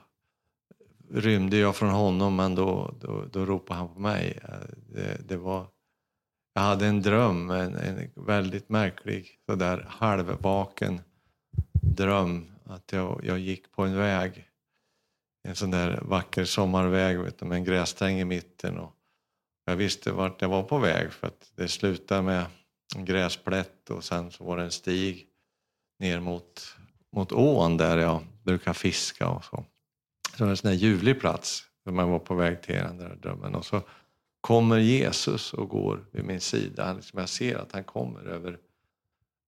[1.10, 4.38] rymde jag från honom men då, då, då ropade han på mig.
[4.88, 5.66] Det, det, var,
[6.54, 11.00] jag hade en dröm, en, en väldigt märklig sådär halvvaken
[11.72, 12.46] dröm.
[12.64, 14.48] Att jag, jag gick på en väg,
[15.48, 18.78] en sån där vacker sommarväg vet du, med en grästäng i mitten.
[18.78, 18.94] Och
[19.64, 22.46] jag visste vart jag var på väg för att det slutade med
[22.96, 25.26] en gräsplätt och sen så var det en stig
[25.98, 26.76] ner mot,
[27.12, 29.64] mot ån där jag brukar fiska och så.
[30.30, 32.98] Så det var en sån där ljuvlig plats där man var på väg till den
[32.98, 33.54] där drömmen.
[33.54, 33.82] Och så
[34.40, 36.92] kommer Jesus och går vid min sida.
[36.92, 38.58] Liksom jag ser att han kommer över,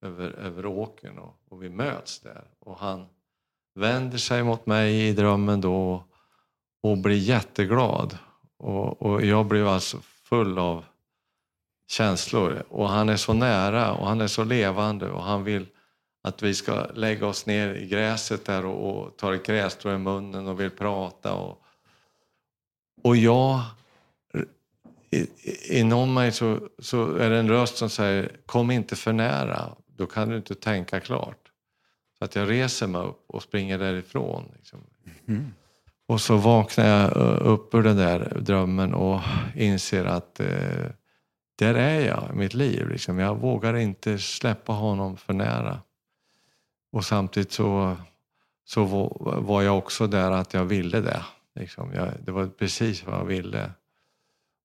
[0.03, 2.44] över, över åkern och, och vi möts där.
[2.59, 3.07] Och han
[3.75, 6.05] vänder sig mot mig i drömmen då
[6.83, 8.18] och blir jätteglad.
[8.57, 10.85] Och, och jag blev alltså full av
[11.88, 12.62] känslor.
[12.68, 15.66] Och han är så nära och han är så levande och han vill
[16.22, 19.98] att vi ska lägga oss ner i gräset där och, och ta ett grässtrå i
[19.98, 21.35] munnen och vill prata.
[21.35, 21.62] Och,
[23.02, 23.61] och jag,
[25.70, 30.06] inom mig så, så är det en röst som säger kom inte för nära, då
[30.06, 31.38] kan du inte tänka klart.
[32.18, 34.44] Så att jag reser mig upp och springer därifrån.
[34.56, 34.78] Liksom.
[35.28, 35.52] Mm.
[36.06, 39.20] Och så vaknar jag upp ur den där drömmen och
[39.54, 40.90] inser att eh,
[41.58, 42.88] där är jag i mitt liv.
[42.88, 43.18] Liksom.
[43.18, 45.80] Jag vågar inte släppa honom för nära.
[46.92, 47.96] Och samtidigt så,
[48.64, 48.85] så
[49.22, 51.24] var jag också där att jag ville det.
[51.55, 51.92] Liksom.
[51.92, 53.70] Jag, det var precis vad jag ville.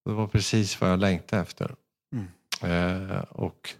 [0.06, 1.76] Det var precis vad jag längtade efter.
[2.14, 3.12] Mm.
[3.12, 3.74] Eh, och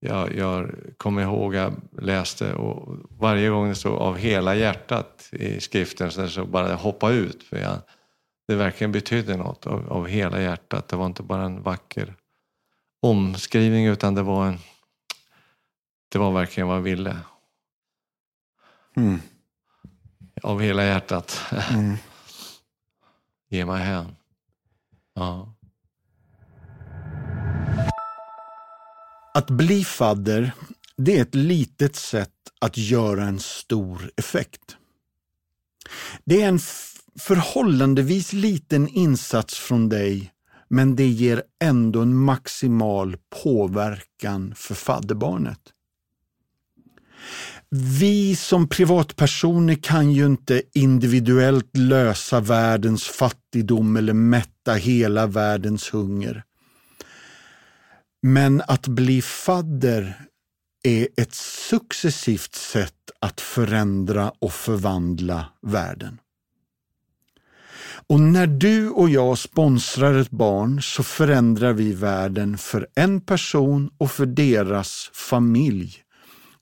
[0.00, 5.60] jag, jag kommer ihåg, jag läste och varje gång det stod av hela hjärtat i
[5.60, 7.42] skriften så, så bara hoppa ut.
[7.42, 7.78] För jag,
[8.48, 10.88] det verkligen betydde något av, av hela hjärtat.
[10.88, 12.14] Det var inte bara en vacker
[13.02, 14.58] omskrivning utan det var en
[16.12, 17.16] det var verkligen vad jag ville.
[18.96, 19.20] Mm.
[20.42, 21.40] Av hela hjärtat.
[21.70, 21.96] Mm.
[23.50, 24.16] Ge mig hän.
[25.14, 25.54] Ja.
[29.34, 30.52] Att bli fadder,
[30.96, 34.76] det är ett litet sätt att göra en stor effekt.
[36.24, 36.58] Det är en
[37.18, 40.32] förhållandevis liten insats från dig
[40.72, 45.60] men det ger ändå en maximal påverkan för fadderbarnet.
[47.72, 56.44] Vi som privatpersoner kan ju inte individuellt lösa världens fattigdom eller mätta hela världens hunger.
[58.22, 60.14] Men att bli fadder
[60.82, 66.18] är ett successivt sätt att förändra och förvandla världen.
[68.06, 73.90] Och när du och jag sponsrar ett barn så förändrar vi världen för en person
[73.98, 76.04] och för deras familj.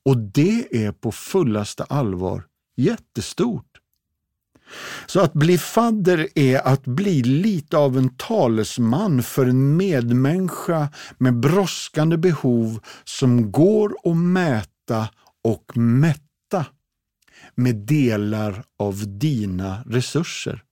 [0.09, 2.45] Och det är på fullaste allvar
[2.77, 3.79] jättestort.
[5.07, 11.41] Så att bli fadder är att bli lite av en talesman för en medmänniska med
[11.41, 15.09] brådskande behov som går att mäta
[15.45, 16.67] och mätta
[17.55, 20.63] med delar av dina resurser.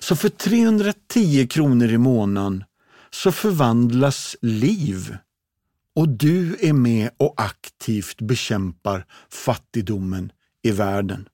[0.00, 2.64] Så för 310 kronor i månaden
[3.10, 5.16] så förvandlas liv
[5.96, 11.28] och du är med och aktivt bekämpar fattigdomen i världen.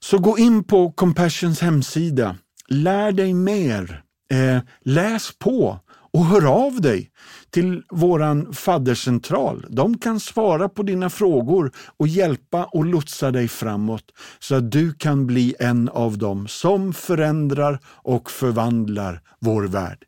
[0.00, 2.36] Så gå in på Compassions hemsida,
[2.68, 5.80] lär dig mer, eh, läs på
[6.12, 7.10] och hör av dig
[7.50, 9.66] till våran faddercentral.
[9.70, 14.04] De kan svara på dina frågor och hjälpa och lotsa dig framåt
[14.38, 20.04] så att du kan bli en av dem som förändrar och förvandlar vår värld.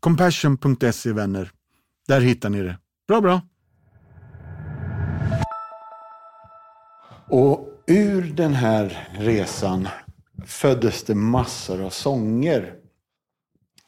[0.00, 1.50] Compassion.se vänner,
[2.08, 2.78] där hittar ni det.
[3.08, 3.40] Bra, bra.
[7.28, 9.88] Och ur den här resan
[10.46, 12.74] föddes det massor av sånger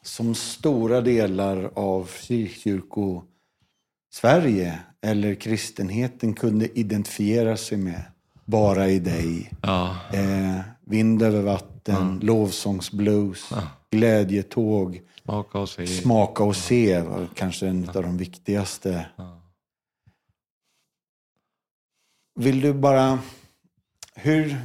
[0.01, 8.03] som stora delar av frikyrko-Sverige eller kristenheten kunde identifiera sig med.
[8.45, 9.51] Bara i dig.
[9.61, 9.95] Ja.
[10.13, 12.19] Eh, vind över vatten, mm.
[12.19, 13.61] lovsångsblues, ja.
[13.97, 15.01] Glädjetåg.
[15.23, 15.87] Smaka och se.
[15.87, 19.05] Smaka och se var kanske en av de viktigaste.
[22.35, 23.19] Vill du bara...
[24.15, 24.57] Hur...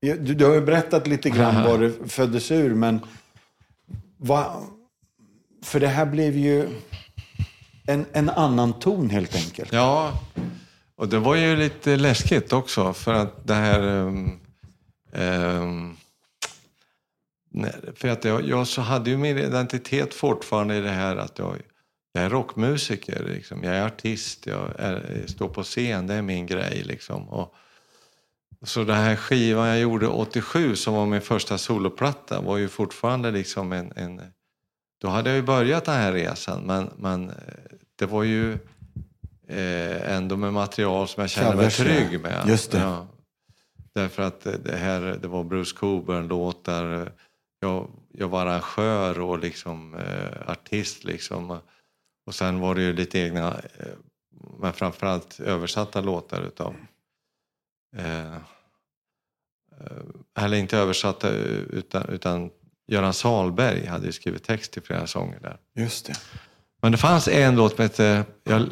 [0.00, 3.00] Du, du har ju berättat lite grann vad det föddes ur, men
[4.16, 4.66] vad,
[5.62, 6.68] för det här blev ju
[7.86, 9.72] en, en annan ton helt enkelt.
[9.72, 10.20] Ja,
[10.96, 13.80] och det var ju lite läskigt också för att det här...
[13.80, 14.40] Um,
[15.12, 15.96] um,
[17.94, 21.56] för att jag, jag, så hade ju min identitet fortfarande i det här att jag,
[22.12, 23.64] jag är rockmusiker, liksom.
[23.64, 26.82] jag är artist, jag är, står på scen, det är min grej.
[26.84, 27.28] Liksom.
[27.28, 27.54] Och,
[28.62, 33.30] så den här skivan jag gjorde 87 som var min första soloplatta var ju fortfarande
[33.30, 34.20] liksom en, en
[35.00, 37.34] då hade jag ju börjat den här resan men, men eh,
[37.96, 38.52] det var ju
[39.48, 42.44] eh, ändå med material som jag kände mig trygg med.
[42.48, 42.78] Just det.
[42.78, 43.06] Ja.
[43.94, 47.12] Därför att det här det var Bruce Coburn-låtar.
[47.60, 51.04] Jag, jag var arrangör och liksom, eh, artist.
[51.04, 51.58] Liksom.
[52.26, 53.86] Och sen var det ju lite egna, eh,
[54.58, 56.76] men framförallt översatta låtar utav
[57.96, 58.40] eh, eh
[60.38, 62.50] eller inte översatta utan, utan
[62.86, 65.58] Göran Salberg hade ju skrivit text till flera sånger där.
[65.74, 66.14] Just det.
[66.82, 68.68] Men det fanns en låt som hette Jag,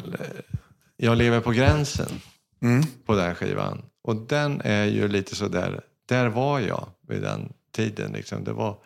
[0.97, 2.11] jag lever på gränsen
[2.61, 2.83] mm.
[3.05, 3.81] på den skivan.
[4.03, 8.11] Och den är ju lite sådär, där var jag vid den tiden.
[8.11, 8.43] Liksom.
[8.43, 8.77] Det, var,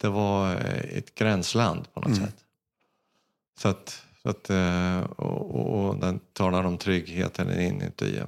[0.00, 2.20] det var eh, ett gränsland på något mm.
[2.20, 2.36] sätt.
[3.58, 8.20] Så att, så att, eh, och, och, och den talar om tryggheten inuti.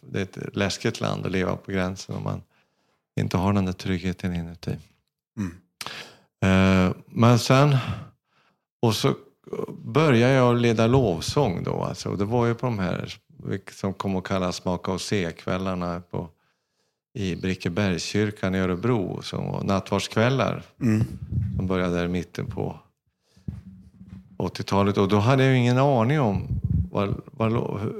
[0.00, 2.42] Det är ett läskigt land att leva på gränsen om man
[3.20, 4.76] inte har den där tryggheten inuti.
[5.36, 5.52] Mm.
[6.44, 7.76] Eh, men sen,
[8.82, 9.14] och så
[9.68, 11.82] började jag leda lovsång då.
[11.82, 12.16] Alltså.
[12.16, 13.18] Det var ju på de här
[13.70, 16.28] som kom att kallas Smaka och se-kvällarna på,
[17.14, 19.22] i Brickebergskyrkan i Örebro.
[19.22, 20.62] Som var nattvardskvällar.
[20.80, 21.04] Mm.
[21.56, 22.78] Som började där i mitten på
[24.38, 24.98] 80-talet.
[24.98, 26.48] Och då hade jag ingen aning om
[26.90, 27.52] vad, vad,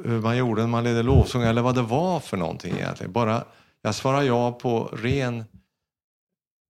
[0.04, 3.12] hur man gjorde när man ledde lovsång eller vad det var för någonting egentligen.
[3.12, 3.44] Bara,
[3.82, 5.44] jag svarade ja på ren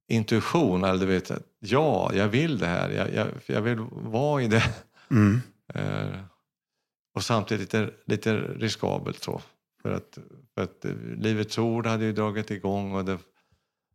[0.09, 4.48] intuition, eller du vet, ja, jag vill det här, jag, jag, jag vill vara i
[4.48, 4.74] det.
[5.11, 5.40] Mm.
[5.74, 6.20] Eh,
[7.14, 9.40] och samtidigt lite, lite riskabelt så.
[9.84, 10.18] För att,
[10.54, 10.84] för att
[11.16, 13.18] Livets Ord hade ju dragit igång och det,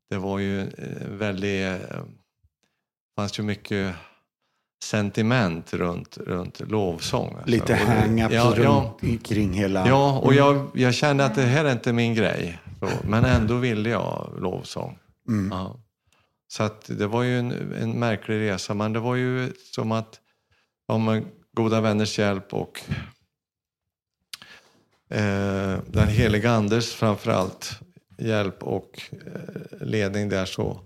[0.10, 0.70] det var ju
[1.10, 1.62] väldigt...
[1.62, 3.96] Det fanns ju mycket
[4.84, 7.34] sentiment runt, runt lovsång.
[7.34, 7.50] Alltså.
[7.50, 9.88] Lite hang-ups ja, ja, kring hela...
[9.88, 12.60] Ja, och jag, jag kände att det här är inte min grej.
[13.04, 15.00] Men ändå ville jag lovsång.
[15.28, 15.52] Mm.
[15.52, 15.80] Ja.
[16.48, 20.20] Så att det var ju en, en märklig resa, men det var ju som att
[21.06, 22.82] med goda vänners hjälp och
[25.10, 27.80] eh, den heliga Anders framförallt
[28.18, 30.80] hjälp och eh, ledning där så,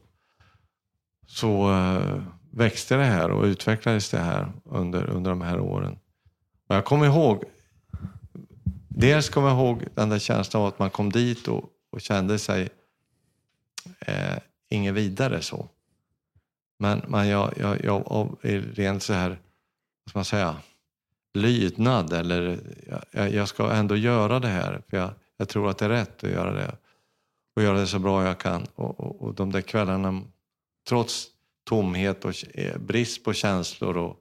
[1.27, 5.99] så eh, växte det här och utvecklades det här under, under de här åren.
[6.67, 7.43] Och jag kommer ihåg,
[8.87, 12.39] dels kommer jag ihåg den där känslan av att man kom dit och, och kände
[12.39, 12.69] sig
[13.99, 14.37] eh,
[14.69, 15.69] inget vidare så.
[16.79, 20.55] Men, men jag, jag, jag är rent så här, vad ska man säga,
[21.33, 22.59] lydnad eller
[23.11, 26.23] jag, jag ska ändå göra det här för jag, jag tror att det är rätt
[26.23, 26.75] att göra det
[27.55, 28.67] och göra det så bra jag kan.
[28.75, 30.21] Och, och, och de där kvällarna
[30.89, 31.27] trots
[31.63, 34.19] tomhet och eh, brist på känslor och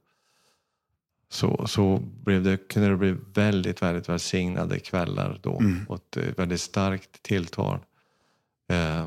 [1.33, 5.59] så, så blev det, kunde det bli väldigt, väldigt välsignade kvällar då.
[5.59, 5.87] Mm.
[5.89, 7.79] Och ett eh, väldigt starkt tilltal.
[8.69, 9.07] Eh,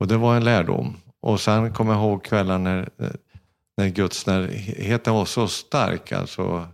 [0.00, 0.96] och det var en lärdom.
[1.20, 3.10] Och sen kommer jag ihåg kvällar när, eh,
[3.76, 6.12] när Guds närheten var så stark.
[6.12, 6.68] Alltså,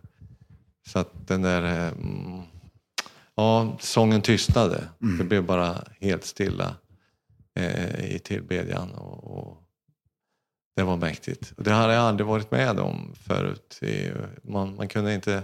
[0.86, 1.62] så att den där...
[1.62, 2.42] eh, mm,
[3.38, 4.88] Ja, sången tystnade.
[5.18, 6.76] Det blev bara helt stilla
[7.54, 8.90] eh, i tillbedjan.
[8.90, 9.62] Och, och
[10.76, 11.52] det var mäktigt.
[11.56, 13.80] Och det hade jag aldrig varit med om förut.
[14.42, 15.42] Man, man kunde inte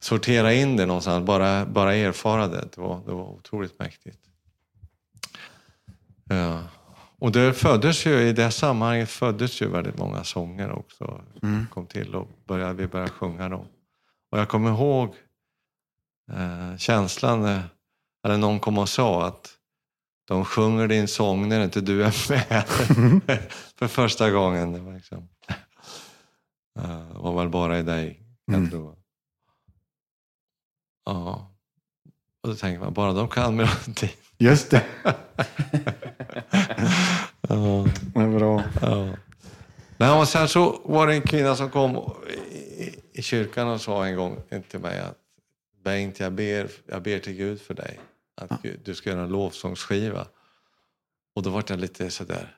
[0.00, 2.68] sortera in det någonstans, bara, bara erfara det.
[2.74, 4.18] Det var, det var otroligt mäktigt.
[6.24, 6.62] Ja.
[7.18, 11.20] Och det föddes ju, i det sammanhanget föddes ju väldigt många sånger också.
[11.42, 11.66] Mm.
[11.70, 13.66] Kom till och började, vi började sjunga dem.
[14.34, 15.14] Och jag kommer ihåg
[16.32, 17.62] eh, känslan när
[18.26, 19.50] eller någon kom och sa att
[20.28, 22.64] de sjunger din sång när inte du är med.
[23.76, 24.72] För första gången.
[24.72, 25.28] Det var, liksom,
[26.74, 28.70] det var väl bara i dig, jag Mm.
[28.70, 28.96] tror.
[31.04, 31.54] Ja.
[32.42, 34.08] Och då tänker man, bara de kan melodin.
[34.38, 34.84] Just det.
[37.40, 37.86] Ja.
[38.14, 38.62] Vad bra.
[38.82, 39.14] Ja.
[39.96, 41.96] Nej, och sen så var det en kvinna som kom
[43.14, 45.18] i, kyrkan och sa en gång till mig att
[45.84, 48.00] Bengt, jag ber, jag ber till Gud för dig.
[48.36, 50.26] Att Gud, du ska göra en lovsångsskiva.
[51.34, 52.56] Och då var jag lite sådär,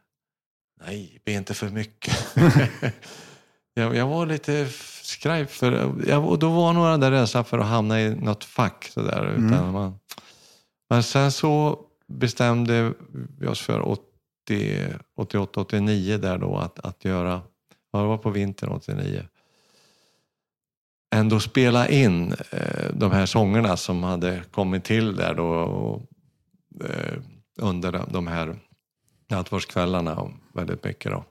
[0.85, 2.35] nej, be inte för mycket.
[3.75, 4.69] jag, jag var lite
[5.03, 8.85] skraj för, jag, och då var några där rädsla för att hamna i något fack.
[8.85, 9.99] Sådär, utan man,
[10.91, 12.93] men sen så bestämde
[13.39, 17.43] vi oss för 80, 88, 89 där då att, att göra,
[17.93, 19.27] ja, det var på vintern 89,
[21.15, 26.03] ändå spela in eh, de här sångerna som hade kommit till där då och,
[26.85, 27.19] eh,
[27.59, 28.57] under de- här
[29.31, 31.25] nattvardskvällarna väldigt mycket då.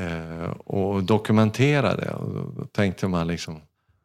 [0.00, 2.10] Eh, och dokumentera det.
[2.14, 3.60] Och då, tänkte man liksom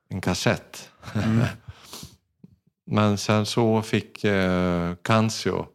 [0.09, 0.89] en kassett.
[2.85, 5.65] Men sen så fick eh, Cancio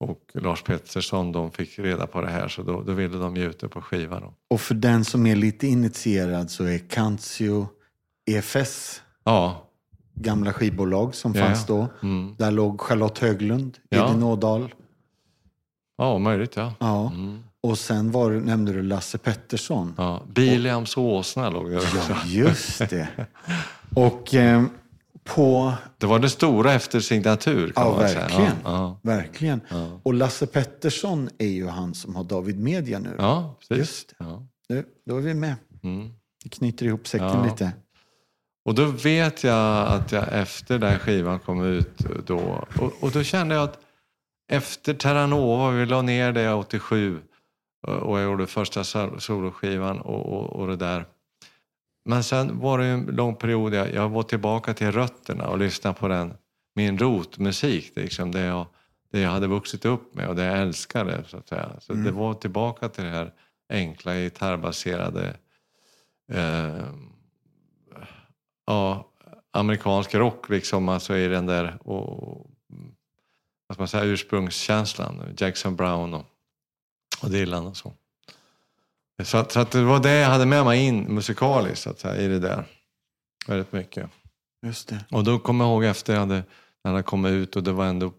[0.00, 3.44] och Lars Pettersson, de fick reda på det här så då, då ville de ge
[3.44, 4.20] ut det på skiva.
[4.20, 4.34] Då.
[4.50, 7.68] Och för den som är lite initierad så är Cantio
[8.36, 9.66] EFS Ja,
[10.14, 11.88] gamla skivbolag som Ja, fanns då.
[12.02, 12.34] mm.
[12.38, 14.08] Där låg Charlotte Höglund, Ja.
[14.10, 14.74] Edin Ådahl.
[15.98, 16.74] ja möjligt ja.
[16.78, 17.10] Ja.
[17.14, 17.38] Mm.
[17.62, 19.94] Och sen var, nämnde du Lasse Pettersson.
[19.98, 20.22] ja.
[20.28, 21.96] Biliams åsna låg också.
[22.08, 23.08] Ja, just det.
[23.94, 24.64] Och eh,
[25.24, 25.72] på...
[25.98, 28.30] Det var det stora efter signatur kan Ja, man verkligen.
[28.30, 28.56] säga.
[28.64, 29.60] Ja, Verkligen.
[29.68, 30.00] Ja.
[30.02, 33.14] Och Lasse Pettersson är ju han som har David Media nu.
[33.18, 33.24] ja.
[33.24, 33.78] ja precis.
[33.78, 34.14] Just det.
[34.24, 34.46] Ja.
[34.68, 35.54] Nu, då är vi med.
[35.82, 36.08] Mm.
[36.44, 37.44] Vi knyter ihop säcken Ja.
[37.44, 37.72] lite.
[38.70, 43.22] Och då vet jag att jag efter den skivan kom ut då, och, och då
[43.22, 43.78] kände jag att
[44.52, 47.18] efter Terranova, vi la ner det 87
[47.86, 51.04] och jag gjorde första sol- soloskivan och, och, och det där.
[52.04, 55.98] Men sen var det en lång period, jag, jag var tillbaka till rötterna och lyssnade
[55.98, 56.34] på den,
[56.74, 58.66] min rotmusik, liksom, det, jag,
[59.12, 61.24] det jag hade vuxit upp med och det jag älskade.
[61.26, 61.70] Så, att säga.
[61.80, 63.32] så det var tillbaka till det här
[63.70, 65.36] enkla gitarrbaserade
[66.32, 66.84] eh,
[68.70, 69.04] ja,
[69.50, 72.50] amerikansk rock liksom, alltså i den där och,
[73.66, 75.34] vad man säga, ursprungskänslan.
[75.36, 76.26] Jackson Brown och,
[77.22, 77.92] och Dylan och så.
[79.24, 82.00] Så att, så att det var det jag hade med mig in musikaliskt så att
[82.00, 82.64] säga, i det där.
[83.46, 84.10] Väldigt mycket.
[84.66, 85.04] Just det.
[85.10, 86.44] Och då kommer jag ihåg efter jag hade,
[86.84, 88.12] när jag kommit ut och det var ändå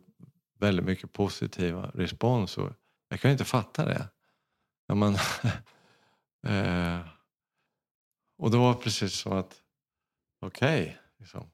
[0.59, 2.57] väldigt mycket positiva respons.
[2.57, 2.69] Och
[3.09, 4.07] jag kunde inte fatta det.
[4.87, 5.13] Ja, men,
[6.47, 6.99] eh,
[8.37, 9.61] och det var precis som att,
[10.41, 10.97] okej.
[11.19, 11.49] liksom.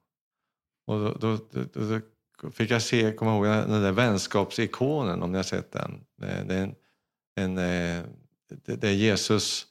[0.85, 1.99] Och då, då, då,
[2.41, 6.05] då fick jag se, kommer ihåg den där vänskapsikonen om ni har sett den.
[6.17, 6.75] Det är en,
[7.35, 8.03] en, eh,
[8.65, 9.67] det- är Jesus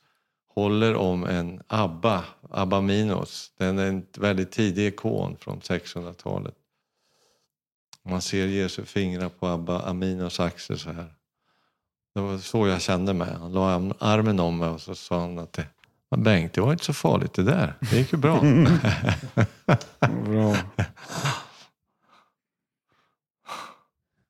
[0.49, 3.53] håller om en Abba, Abba Minos.
[3.57, 6.55] Den är en väldigt tidig ikon från 600-talet.
[8.05, 11.15] Man ser Jesu fingrar på Abba Aminos axel så här.
[12.15, 13.33] Det var så jag kände mig.
[13.35, 15.67] Han la armen om mig och så sa han att det,
[16.11, 17.75] "Men Bengt, det var inte så farligt det där.
[17.81, 18.41] Det gick ju bra.
[20.27, 20.57] Bra.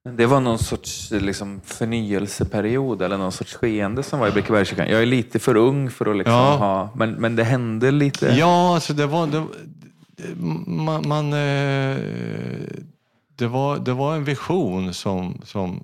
[0.04, 4.88] Men Det var någon sorts liksom, förnyelseperiod eller någon sorts skeende som var i Brickebergskyrkan.
[4.88, 6.56] Jag är lite för ung för att liksom Ja.
[6.56, 6.90] ha...
[6.94, 8.26] Men, men det hände lite.
[8.26, 9.26] Ja, alltså det var...
[9.26, 9.44] Det,
[10.16, 11.96] det, man, man, eh,
[13.36, 15.82] det, var, det var en vision som, som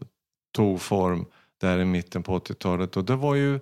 [0.56, 1.24] tog form
[1.60, 2.96] där i mitten på 80-talet.
[2.96, 3.60] Och det var ju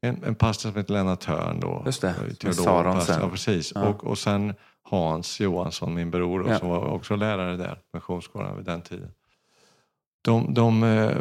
[0.00, 1.82] en, en pastor som hette Lennart Hörn då.
[1.86, 3.12] Just det, Teolog, med Saron pastor.
[3.14, 3.22] sen.
[3.22, 3.72] Ja, precis.
[3.74, 3.88] Ja.
[3.88, 6.58] Och, och sen Hans Johansson, min bror, då, Ja.
[6.58, 9.10] som var också lärare där på Missionsskolan vid den tiden.
[10.22, 11.16] De, de eh,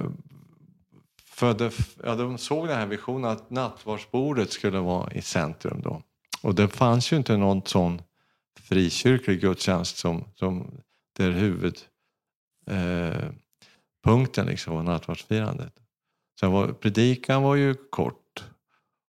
[1.23, 1.71] födde,
[2.03, 6.01] ja, de såg den här visionen att nattvardsbordet skulle vara i centrum då.
[6.43, 8.01] Och det fanns ju inte någon sån
[8.59, 10.71] frikyrklig gudstjänst som, som
[11.17, 13.33] där huvudpunkten
[14.37, 15.73] eh, liksom var nattvardsfirandet.
[16.39, 18.28] Sen var, predikan var ju kort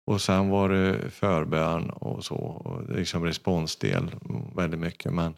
[0.08, 4.14] och sen var det förbön och så, och liksom responsdel
[4.56, 5.12] väldigt mycket.
[5.12, 5.36] Men,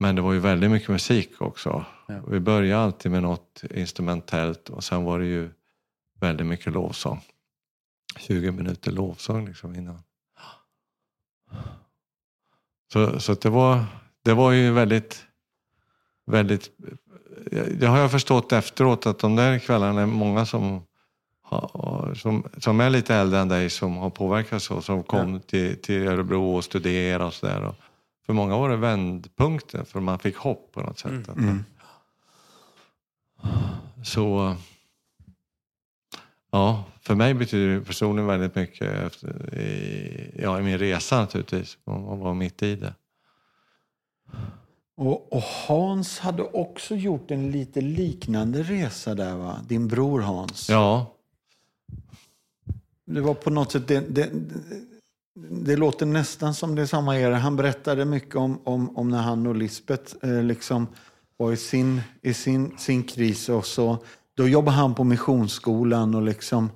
[0.00, 1.84] men det var ju väldigt mycket musik också.
[2.08, 2.20] Ja.
[2.28, 5.50] Vi började alltid med något instrumentellt och sen var det ju
[6.20, 7.20] väldigt mycket lovsång.
[8.16, 10.02] 20 minuter lovsång liksom innan.
[12.92, 13.84] Så, så det, var,
[14.24, 15.26] det var ju väldigt,
[16.26, 16.70] väldigt...
[17.78, 20.82] Det har jag förstått efteråt att de där kvällarna är många som,
[22.16, 26.06] som, som är lite äldre än dig som har påverkats och som kom till, till
[26.08, 27.74] Örebro och studerade och sådär.
[28.26, 31.28] För många var det vändpunkten för man fick hopp på något sätt.
[31.28, 31.64] Att- Mm.
[34.04, 34.56] Så
[36.50, 41.78] ja, för mig betyder det personligen väldigt mycket efter, i, ja, i min resa naturligtvis.
[41.84, 42.94] Man man var mitt i det.
[44.96, 49.56] Och, och Hans hade också gjort en lite liknande resa där va?
[49.68, 50.68] Din bror Hans.
[50.70, 51.14] Ja,
[53.14, 54.30] det var på något sätt, det, det,
[55.50, 57.36] det, låter nästan som det är samma era.
[57.36, 60.86] Han berättade mycket om, om, om när han och Lisbeth eh, liksom
[61.36, 63.98] var i sin, i sin, sin kris och så.
[64.34, 66.70] Då jobbade han på missionsskolan och liksom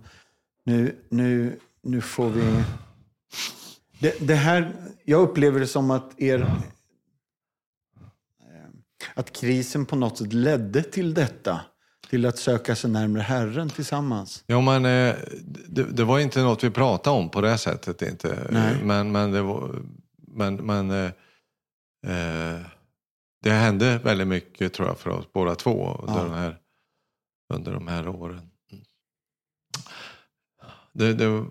[0.64, 2.64] nu, nu, nu får vi...
[3.98, 4.72] Det, det här,
[5.04, 6.40] jag upplever det som att er...
[6.40, 6.48] Eh,
[9.14, 11.60] att krisen på något sätt ledde till detta.
[12.14, 14.44] Till att söka sig närmare Herren tillsammans.
[14.46, 15.14] ja men eh,
[15.66, 18.02] det, det var inte något vi pratade om på det sättet.
[18.02, 18.48] Inte.
[18.50, 18.84] Nej.
[18.84, 19.82] Men, men, det, var,
[20.16, 21.10] men, men eh,
[22.06, 22.60] eh,
[23.42, 26.24] det hände väldigt mycket tror jag för oss båda två under, Ja.
[26.24, 26.58] de, här,
[27.54, 28.50] under de här åren.
[30.92, 31.44] Det, det,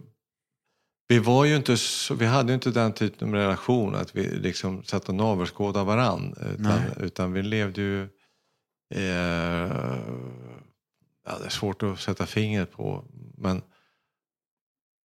[1.07, 4.36] vi var ju inte så, vi hade ju inte den typen av relation att vi
[4.36, 6.36] liksom satt och navelskådade varann.
[6.59, 8.09] Utan, utan vi levde ju...
[8.95, 9.72] Eh,
[11.26, 13.05] ja, det är svårt att sätta fingret på.
[13.38, 13.61] Men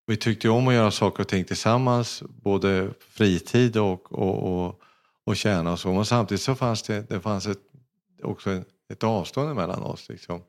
[0.07, 2.23] vi tyckte om att göra saker och ting tillsammans.
[2.29, 4.81] Både fritid och, och, och,
[5.25, 5.93] och tjäna och så.
[5.93, 7.63] Men samtidigt så fanns det, det fanns ett,
[8.23, 10.09] också ett, ett avstånd mellan oss.
[10.09, 10.43] Liksom.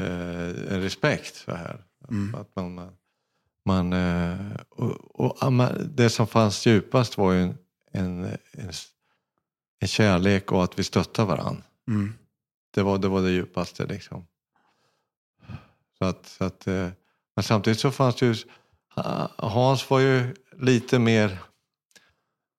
[0.00, 1.84] Eh, en respekt så här.
[2.10, 2.34] Mm.
[2.34, 2.92] Att man,
[3.64, 7.54] man, eh, och, och, det som fanns djupast var ju en,
[7.92, 8.72] en, en,
[9.80, 11.62] en kärlek och att vi stöttade varandra.
[11.88, 12.12] Mm.
[12.74, 14.26] Det var det, var det djupaste liksom.
[16.00, 16.88] Så att, så att, eh,
[17.36, 18.34] men samtidigt så fanns det ju,
[18.94, 21.38] Ha- Hans var ju lite mer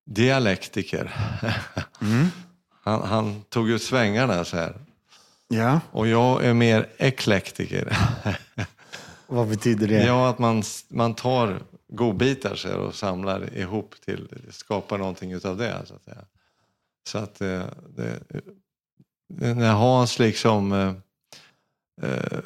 [0.05, 1.13] dialektiker.
[2.01, 2.27] Mm.
[2.83, 4.75] Han, han tog ut svängarna så här.
[5.47, 7.97] Ja, Och jag är mer eklektiker.
[9.27, 10.05] vad betyder det?
[10.05, 15.57] Ja, att man, man tar godbitar så här, och samlar ihop till, skapar någonting utav
[15.57, 15.81] det.
[15.85, 16.25] Så att, säga.
[17.07, 17.63] så att eh,
[17.95, 18.19] det,
[19.29, 20.93] det, när Hans liksom eh,
[22.09, 22.39] eh,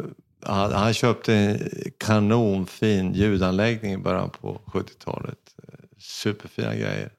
[0.45, 5.37] han, han köpte en kanonfin ljudanläggning i början på 70-talet.
[5.67, 7.11] Eh, Superfina grejer.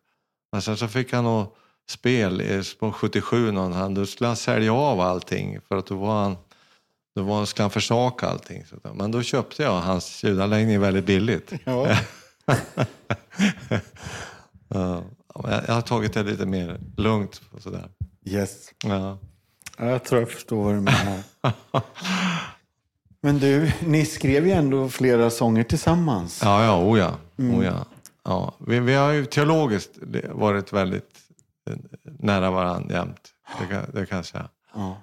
[0.52, 1.46] Men sen så fick han nog
[1.90, 6.22] spel i- på 77 någon då skulle han sälja av allting för att då var
[6.22, 6.36] han
[7.16, 8.64] då var, skulle han försaka allting.
[8.94, 11.52] Men då köpte jag hans ljudanläggning väldigt billigt.
[11.64, 11.96] Ja.
[14.68, 17.40] Jag, har tagit det lite mer lugnt.
[17.52, 17.88] Och sådär.
[18.24, 18.70] Yes.
[18.84, 19.18] Ja,
[19.78, 21.22] Jag tror jag förstår vad du menar.
[23.26, 26.40] Men du, ni skrev ju ändå flera sånger tillsammans.
[26.44, 27.14] Ja, ja, oh ja.
[27.36, 27.86] Oh ja.
[28.24, 28.54] Ja.
[28.66, 29.90] Vi, vi har ju teologiskt
[30.30, 31.18] varit väldigt
[31.70, 33.28] eh, nära varandra jämt.
[33.60, 34.48] Det kan, det kan jag säga.
[34.74, 34.96] Ja.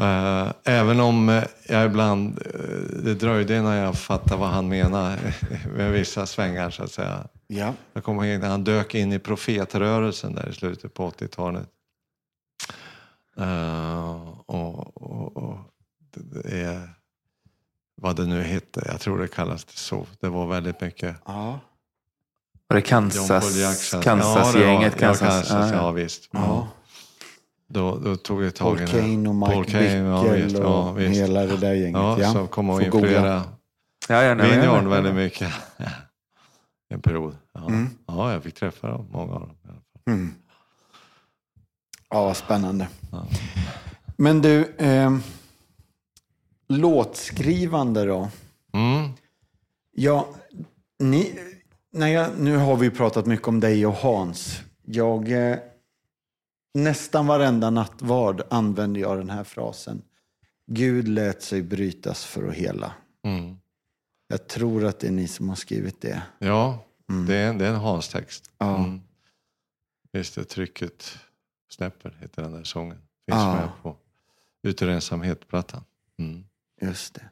[0.00, 2.42] Eh, Även om eh, jag ibland,
[3.04, 5.18] det dröjde innan jag fattade vad han menar
[5.76, 7.28] med vissa svängar så att säga.
[7.46, 7.74] Ja.
[7.92, 11.68] Jag kommer ihåg när han dök in i profetrörelsen där i slutet på 80-talet.
[13.36, 15.58] Eh, och, och, och
[16.14, 16.97] det det är,
[18.00, 20.06] vad det nu hette, jag tror det kallas det så.
[20.20, 21.60] Det var väldigt mycket Ja.
[22.68, 24.02] Var det Kansas, Paul.
[24.02, 24.92] Kansas-gänget?
[24.94, 25.90] Ja, Kansas, ja, Kansas, ja, ja, ja.
[25.90, 26.28] visst.
[26.32, 26.68] ja.
[27.68, 29.00] Då, då tog det tag Paul i det.
[29.00, 31.20] Kane och Mike Paul Kane, ja, Bickel visst, och ja, visst.
[31.20, 31.92] hela det där gänget.
[32.00, 33.42] Ja, Ja, som kom att influera
[34.08, 35.52] Ja, ja, men- väldigt mycket.
[36.88, 37.36] en period.
[37.54, 37.66] Ja.
[37.68, 37.90] Mm.
[38.06, 39.56] ja, jag fick träffa dem, många av dem.
[40.06, 40.34] Mm.
[42.10, 42.88] Ja, vad spännande.
[43.12, 43.26] Ja.
[44.16, 45.16] Men du, eh,
[46.68, 48.30] låtskrivande då?
[48.72, 49.10] Mm.
[49.92, 50.28] Ja,
[50.98, 51.38] ni,
[51.92, 54.60] när jag, nu har vi pratat mycket om dig och Hans.
[54.84, 55.58] Jag, eh,
[56.74, 60.02] nästan varenda nattvard använder jag den här frasen.
[60.66, 62.92] Gud lät sig brytas för att hela.
[63.24, 63.56] Mm.
[64.28, 66.22] Jag tror att det är ni som har skrivit det.
[66.38, 67.26] Ja, Mm.
[67.26, 68.50] det, är, det är en Hans-text.
[68.58, 68.76] Ja.
[68.78, 69.00] Mm.
[70.12, 71.18] Visst det, Trycket
[71.70, 72.96] snäpper heter den där sången.
[72.96, 73.54] Finns Ja.
[73.54, 73.96] med på
[74.62, 75.84] Ut ensamhet-plattan.
[76.18, 76.44] Mm.
[76.80, 77.28] Just det.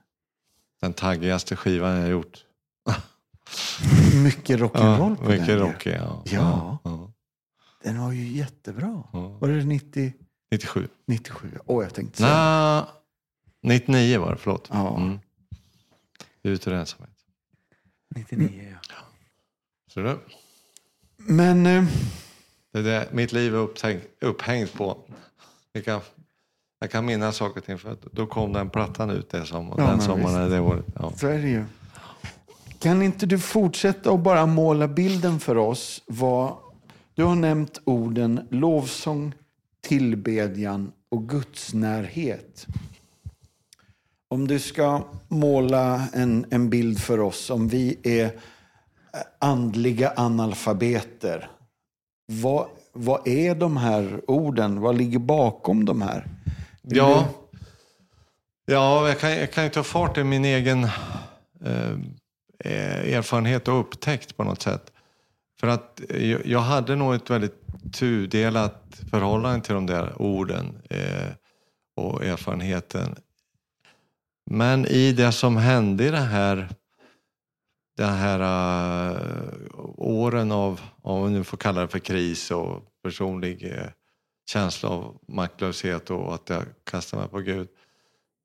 [0.81, 2.45] Den taggigaste skivan jag gjort.
[4.25, 5.59] Mycket rock'n'roll Ja, på mycket den.
[5.59, 5.65] ju.
[5.65, 5.95] rockig.
[5.95, 6.23] Ja.
[6.27, 6.79] Ja.
[6.85, 7.13] Ja.
[7.83, 9.03] Den var ju jättebra.
[9.13, 10.13] Var det 90,
[10.51, 10.89] 97.
[11.07, 11.59] 97?
[11.67, 12.87] Åh, jag tänkte säga.
[13.61, 14.69] Nej, 99 var det, förlåt.
[14.73, 14.97] Ja.
[14.97, 15.19] Mm.
[16.43, 17.11] Ut ur ensamhet.
[18.15, 18.95] 99 ja.
[19.95, 20.19] Så det,
[21.17, 21.85] Men eh,
[22.73, 24.99] det är det mitt liv är upphängt, upphängt på.
[25.85, 26.01] Kan,
[26.79, 29.75] jag kan minnas saker och ting för att då kom den plattan ut det som,
[29.79, 30.85] Ja, den sommaren, det året.
[30.95, 31.13] Ja.
[31.17, 31.65] så är det ju.
[32.79, 36.03] Kan inte du fortsätta och bara måla bilden för oss?
[36.07, 36.57] Vad,
[37.15, 39.35] du har nämnt orden lovsång,
[39.81, 42.67] tillbedjan och gudsnärhet.
[44.29, 48.31] Om du ska måla en, en bild för oss, om vi är
[49.39, 51.51] andliga analfabeter.
[52.27, 54.81] Vad, vad är de här orden?
[54.81, 56.36] Vad ligger bakom de här?
[56.89, 57.29] Ja,
[58.67, 60.85] ja jag, kan, jag kan ju ta fart i min egen
[61.65, 61.93] eh,
[62.65, 64.93] eh, erfarenhet och upptäckt på något sätt.
[65.61, 67.63] För att jag, jag hade nog ett väldigt
[67.93, 71.31] tudelat förhållande till de där orden eh,
[71.97, 73.17] och erfarenheten.
[74.51, 76.69] Men i det som hände i det här,
[77.97, 78.41] de här
[79.11, 79.21] eh,
[79.97, 83.89] åren av, om vi nu får kalla det för kris och personlig eh,
[84.47, 87.69] känsla av maktlöshet och att jag kastade mig på Gud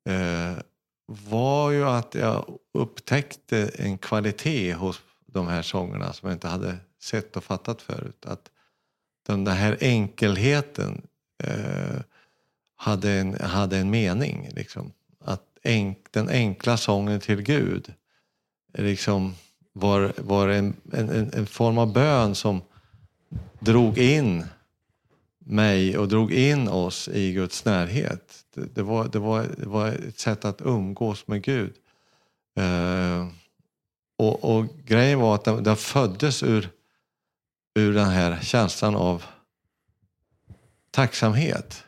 [0.08, 0.62] eh,
[1.06, 6.76] var ju att jag upptäckte en kvalitet hos de här sångerna som jag inte hade
[7.02, 8.26] sett och fattat förut.
[8.26, 8.50] Att
[9.26, 11.02] den här enkelheten
[11.44, 12.00] eh,
[12.76, 14.48] hade, en, hade en mening.
[14.52, 14.92] Liksom.
[15.24, 17.92] Att enk, den enkla sången till Gud
[18.78, 19.34] liksom
[19.72, 22.60] var, var en, en, en- en form av bön som
[23.58, 24.44] drog in
[25.44, 28.44] mig och drog in oss i Guds närhet.
[28.54, 31.74] Det, det, var, det, var, det var ett sätt att umgås med Gud.
[32.56, 33.28] Eh,
[34.18, 36.68] och, och grejen var att den, den föddes ur,
[37.74, 39.24] ur den här känslan av
[40.90, 41.84] tacksamhet.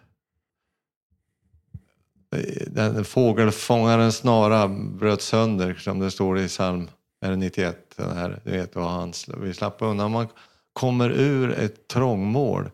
[2.66, 6.90] Den fågelfångarens snara bröt sönder, som det står i psalm
[7.36, 7.94] 91.
[7.96, 10.10] Den här, du vet, och han, vi slapp undan.
[10.10, 10.28] Man
[10.72, 12.70] kommer ur ett trångmål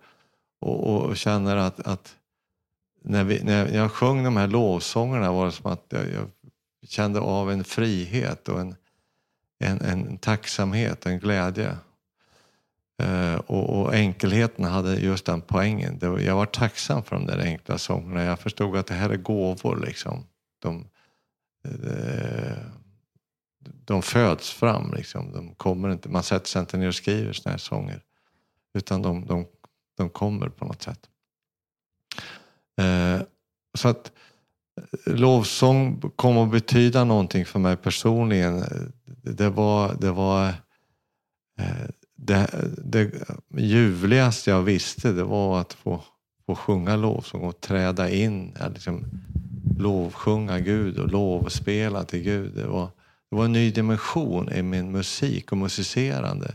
[0.61, 2.17] och, och känner att, att
[3.03, 6.31] när, vi, när jag sjöng de här lovsångerna var det som att jag, jag
[6.89, 8.75] kände av en frihet och en,
[9.59, 11.77] en, en tacksamhet, en glädje.
[13.03, 15.99] Eh, och, och enkelheten hade just den poängen.
[15.99, 18.23] Det var, jag var tacksam för de där enkla sångerna.
[18.23, 19.77] Jag förstod att det här är gåvor.
[19.87, 20.25] Liksom.
[20.59, 20.87] De,
[21.65, 22.57] eh,
[23.85, 24.93] de föds fram.
[24.97, 25.33] Liksom.
[25.33, 28.03] De kommer inte, man sätter sig inte ner och skriver såna här sånger.
[28.75, 29.47] Utan de, de,
[30.01, 31.01] de kommer på något sätt.
[32.80, 33.22] Eh,
[33.74, 34.12] så att
[35.07, 38.59] eh, lovsång kom att betyda någonting för mig personligen.
[38.59, 38.68] Eh,
[39.22, 40.48] det var, det var
[41.59, 42.51] eh, det,
[42.84, 43.12] det
[43.57, 46.03] ljuvligaste jag visste det var att få,
[46.46, 49.05] få sjunga lovsång och träda in, Att liksom,
[49.78, 52.55] lovsjunga Gud och lovspela till Gud.
[52.55, 52.88] Det var,
[53.30, 56.55] det var en ny dimension i min musik och musicerande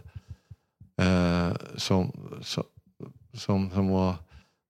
[1.01, 2.63] eh, som, som,
[3.36, 4.15] som, som var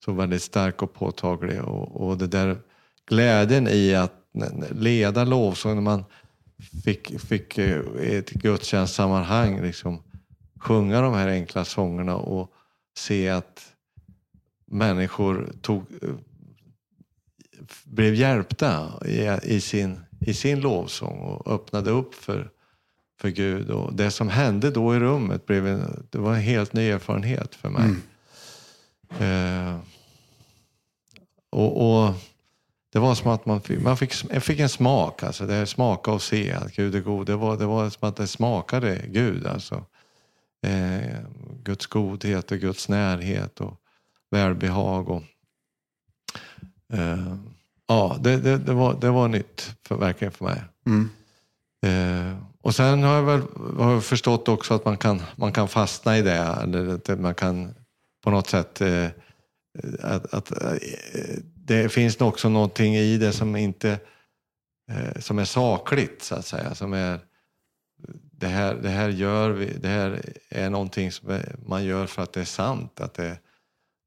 [0.05, 1.61] så väldigt stark och påtaglig.
[1.61, 2.57] Och, och det där
[3.07, 4.13] glädjen i att
[4.72, 6.03] leda lovsång när man
[6.84, 10.03] fick, fick i ett gudstjänstsammanhang liksom,
[10.59, 12.51] sjunga de här enkla sångerna och
[12.97, 13.72] se att
[14.66, 16.09] människor tog, eh,
[17.84, 22.49] blev hjälpta i, i, sin, i sin lovsång och öppnade upp för,
[23.22, 23.70] för Gud.
[23.70, 27.55] Och det som hände då i rummet blev en, det var en helt ny erfarenhet
[27.55, 27.84] för mig.
[27.84, 28.01] Mm.
[29.20, 29.80] Eh,
[31.51, 32.14] och, och
[32.95, 36.12] det var som att man fick, man fick, jag fick en smak, alltså det smaka
[36.12, 37.28] och se att Gud är god.
[37.28, 39.47] Det var, det var som att det smakade Gud.
[39.47, 39.86] Alltså.
[40.68, 41.20] Eh,
[41.64, 43.74] Guds godhet och Guds närhet och
[44.32, 45.10] välbehag.
[45.10, 45.24] Och,
[46.93, 47.36] eh,
[47.88, 50.62] ja, det, det, det, var, det var nytt för, verkligen för mig.
[50.86, 51.10] Mm.
[51.86, 53.41] Eh, och sen har jag väl
[53.78, 56.38] har jag förstått också att man kan, man kan fastna i det.
[56.38, 57.74] Eller att man kan
[58.26, 59.07] på något sätt eh,
[59.99, 60.78] att, att eh,
[61.55, 63.99] det finns också någonting i det som inte
[64.91, 66.76] eh, som är sakligt så att säga.
[66.76, 67.19] Som är,
[68.32, 72.34] det, här, det här gör vi, det här är någonting som man gör för att
[72.34, 73.38] det är sant, att det,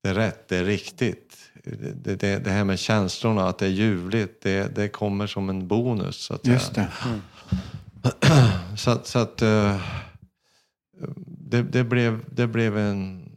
[0.03, 1.37] det är rätt, det är riktigt.
[1.95, 5.69] Det, det, det här med känslorna, att det är ljuvligt, det, det kommer som en
[5.69, 6.17] bonus.
[6.17, 6.89] Så att Just säga.
[8.03, 8.77] det.
[8.77, 9.81] så att, så att eh,
[11.27, 13.28] det, det, blev, det blev en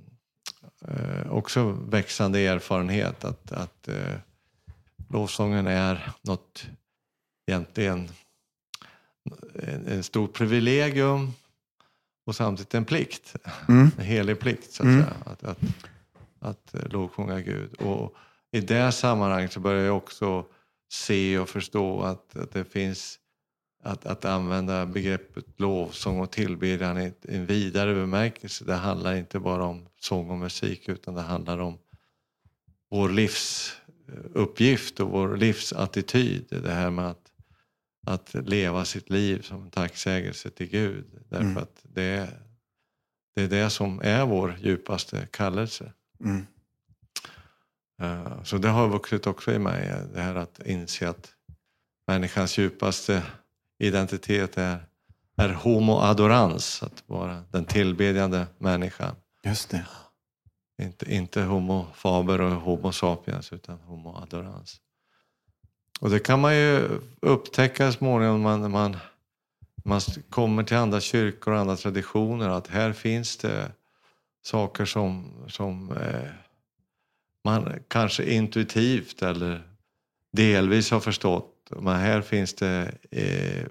[0.88, 4.16] eh, också växande erfarenhet att, att eh,
[5.10, 6.68] lovsången är något
[7.48, 8.10] egentligen
[9.54, 11.32] en, en stor privilegium
[12.26, 13.36] och samtidigt en plikt.
[13.68, 13.92] Mm.
[13.98, 15.02] En helig plikt så att Mm.
[15.04, 15.14] säga.
[15.26, 15.60] Att, att,
[16.40, 17.74] att eh, lovsjunga Gud.
[17.74, 18.16] Och
[18.52, 20.46] i det sammanhanget så börjar jag också
[20.92, 23.20] se och förstå att, att det finns
[23.84, 28.66] att, att använda begreppet lovsång och tillbedjan i en vidare bemärkelse.
[28.66, 31.78] Det handlar inte bara om sång och musik utan det handlar om
[32.90, 36.46] vår livsuppgift och vår livsattityd.
[36.50, 37.32] Det här med att,
[38.08, 41.06] att leva sitt liv som en tacksägelse till Gud.
[41.30, 41.58] Därför Mm.
[41.58, 42.40] att det är,
[43.36, 45.94] det är det som är vår djupaste kallelse.
[46.24, 46.46] Mm.
[48.02, 51.34] Eh, Så det har vuxit också i mig, eh, det här att inse att
[52.08, 53.24] människans djupaste
[53.80, 54.86] identitet är,
[55.38, 59.16] är homo adorans, att vara den tillbedjande människan.
[59.44, 59.86] Just det.
[60.82, 64.82] Inte, inte homo faber och homo sapiens utan homo adorans.
[66.02, 68.98] Och det kan man ju upptäcka småningom när man, man,
[69.84, 73.72] man kommer till andra kyrkor och andra traditioner att här finns det
[74.42, 76.30] saker som, som eh,
[77.44, 79.62] man kanske intuitivt eller
[80.32, 81.72] delvis har förstått.
[81.80, 83.66] Men här finns det eh,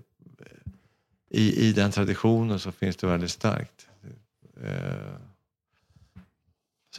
[1.31, 3.89] i, i den traditionen så finns det väldigt starkt.
[4.63, 5.30] Eh,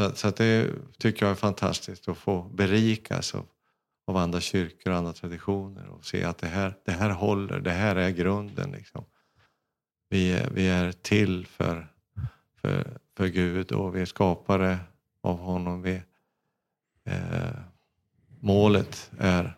[0.02, 3.46] så, så att det tycker jag är fantastiskt att få berikas av,
[4.08, 7.72] av andra kyrkor och andra traditioner och se att det här, det här håller, det
[7.72, 8.72] här är grunden.
[8.72, 9.06] Liksom.
[10.10, 11.88] Vi, är, vi är till för,
[12.62, 14.80] för, för Gud och vi är skapare
[15.22, 15.82] av honom.
[15.82, 16.02] Vi,
[17.04, 17.60] eh,
[18.40, 19.58] målet är,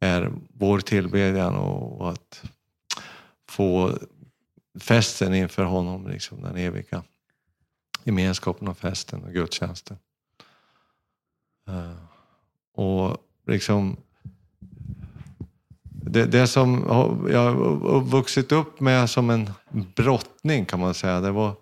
[0.00, 2.42] är vår tillbedjan och, och att
[3.48, 3.98] få
[4.80, 7.02] festen inför honom, liksom den eviga
[8.04, 9.96] gemenskapen och festen och gudstjänsten.
[11.68, 11.92] Eh,
[12.74, 13.96] och liksom
[15.92, 16.84] det, det som
[17.30, 19.50] jag har vuxit upp med som en
[19.94, 21.54] brottning kan man säga, det var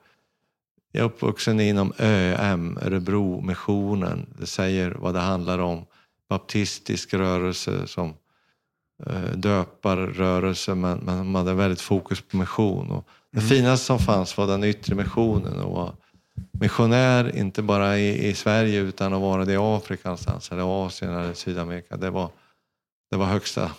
[0.93, 4.27] jag är uppvuxen inom ÖM, Örebro-missionen.
[4.39, 5.85] Det säger vad det handlar om.
[6.29, 8.15] Baptistisk rörelse som
[9.07, 12.91] eh, döparrörelse men, men man hade väldigt fokus på mission.
[12.91, 15.95] Och det finaste som fanns var den yttre missionen och
[16.53, 21.13] missionär, inte bara i, i Sverige utan att vara det i Afrika någonstans, eller Asien
[21.15, 21.97] eller Sydamerika.
[21.97, 22.31] Det var,
[23.11, 23.71] det var högsta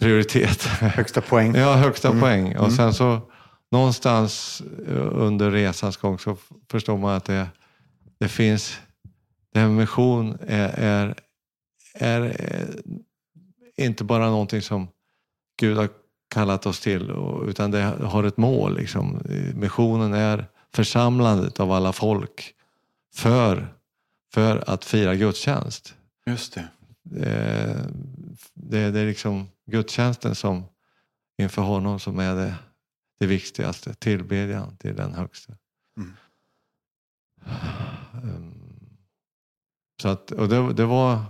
[0.00, 0.62] prioritet.
[0.80, 1.54] Högsta poäng.
[1.54, 2.20] Ja, högsta Mm.
[2.20, 2.46] poäng.
[2.56, 2.70] Och Mm.
[2.76, 3.20] sen så
[3.70, 6.36] någonstans eh, under resans gång så
[6.70, 7.46] förstår man att det,
[8.20, 8.78] det finns,
[9.52, 11.14] det här med mission är, är,
[11.94, 14.88] är, eh, inte bara någonting som
[15.60, 15.88] Gud har
[16.34, 17.12] kallat oss till
[17.48, 18.76] utan det har ett mål.
[18.76, 19.20] Liksom.
[19.30, 22.54] Eh, Missionen är församlandet av alla folk
[23.14, 23.74] för,
[24.32, 25.94] för att fira gudstjänst.
[26.26, 26.68] Just det.
[27.26, 27.86] Eh,
[28.54, 30.64] det, det är liksom gudstjänsten som
[31.38, 32.54] inför honom som är det,
[33.20, 33.94] det viktigaste.
[33.94, 35.56] Tillbedjan till den högste.
[35.96, 36.16] Mm.
[38.24, 38.56] Um,
[40.02, 41.24] Så att, och det, det var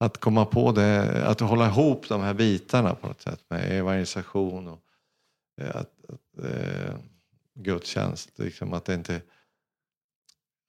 [0.00, 4.68] att komma på det, att hålla ihop de här bitarna på något sätt med evangelisation
[4.68, 4.80] och
[5.60, 6.94] eh, att, att, eh,
[7.58, 8.38] gudstjänst.
[8.38, 9.22] Liksom att, det inte,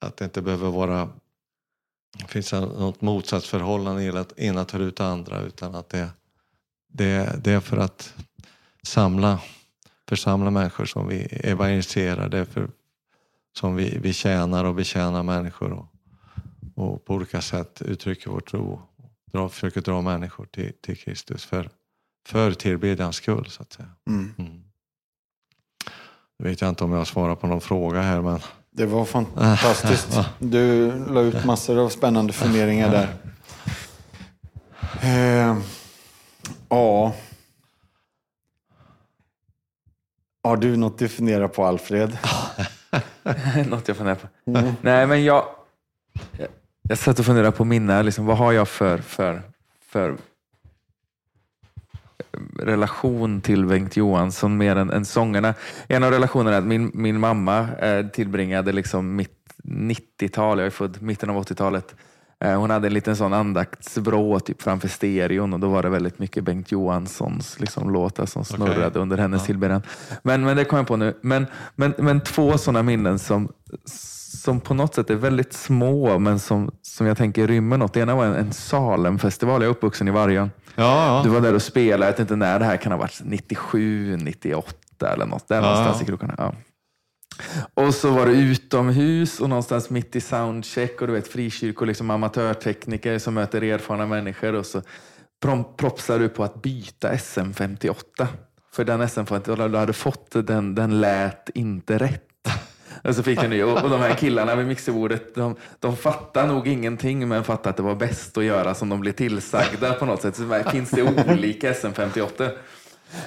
[0.02, 1.10] att det inte behöver vara
[2.18, 6.10] det finns något motsatsförhållande i att ena tar ut det andra utan att det,
[6.88, 8.14] det, det är för att
[8.84, 9.40] samla,
[10.10, 12.30] församla människor som vi evangeliserar.
[12.30, 12.70] Det är för,
[13.58, 15.86] som vi, vi tjänar och betjänar människor och,
[16.76, 18.82] och på olika sätt uttrycker vår tro.
[19.32, 21.70] Dra, försöker dra människor till, till Kristus för,
[22.28, 23.90] för tillbedjans skull så att säga.
[24.08, 24.34] Mm.
[24.38, 24.64] Mm.
[26.40, 28.40] Nu vet jag inte om jag svarar på någon fråga här men
[28.72, 30.20] Det var fantastiskt.
[30.40, 33.08] Du la ut massor av spännande funderingar där.
[35.02, 35.58] Eh,
[36.70, 37.14] ja.
[40.44, 42.18] Har du något att fundera på, Alfred?
[43.68, 44.28] Något jag funderar på.
[44.82, 45.46] Nej, men jag,
[46.38, 46.48] jag,
[46.82, 49.42] jag satt och funderade på mina, liksom, vad har jag för, för,
[49.90, 50.18] för
[52.60, 55.54] relation till Bengt Johansson mer än, än sångerna.
[55.88, 60.72] En av relationerna är att min, min mamma eh, tillbringade liksom mitt 90-tal, jag är
[60.72, 61.96] född mitten av 80-talet,
[62.44, 66.20] Eh, hon hade en liten sån andaktsvrå typ framför stereon och då var det väldigt
[66.20, 69.02] mycket Bengt Johanssons liksom, låtar som snurrade Okej.
[69.02, 69.46] under hennes Ja.
[69.46, 69.82] tillbedjan.
[70.24, 71.14] Men, men det kom jag på nu.
[71.22, 73.50] Men, men, men två sådana minnen som,
[74.44, 77.94] som på något sätt är väldigt små men som, som jag tänker rymmer något.
[77.94, 79.62] Det ena var en, en Salemfestival.
[79.62, 80.52] Jag är uppvuxen i Vargön.
[80.76, 81.22] Ja.
[81.24, 84.18] Du var där och spelade, jag vet inte när det här kan ha varit, 97,
[84.18, 85.48] 98 eller något.
[85.48, 86.36] Där Ja, någonstans i krokarna.
[86.38, 86.54] Ja.
[87.74, 92.10] Och så var det utomhus och någonstans mitt i soundcheck och du vet frikyrkor, liksom
[92.10, 94.82] amatörtekniker som möter erfarna människor och så
[95.78, 98.28] propsar du på att byta SM58.
[98.74, 102.24] För den SM58 du hade fått, den, den lät inte rätt.
[103.04, 103.64] Och så fick ny.
[103.64, 107.78] Och, och de här killarna vid mixerbordet, de, de fattar nog ingenting men fattar att
[107.78, 110.36] det var bäst att göra som de blir tillsagda på något sätt.
[110.36, 112.50] Så det finns det olika SM58.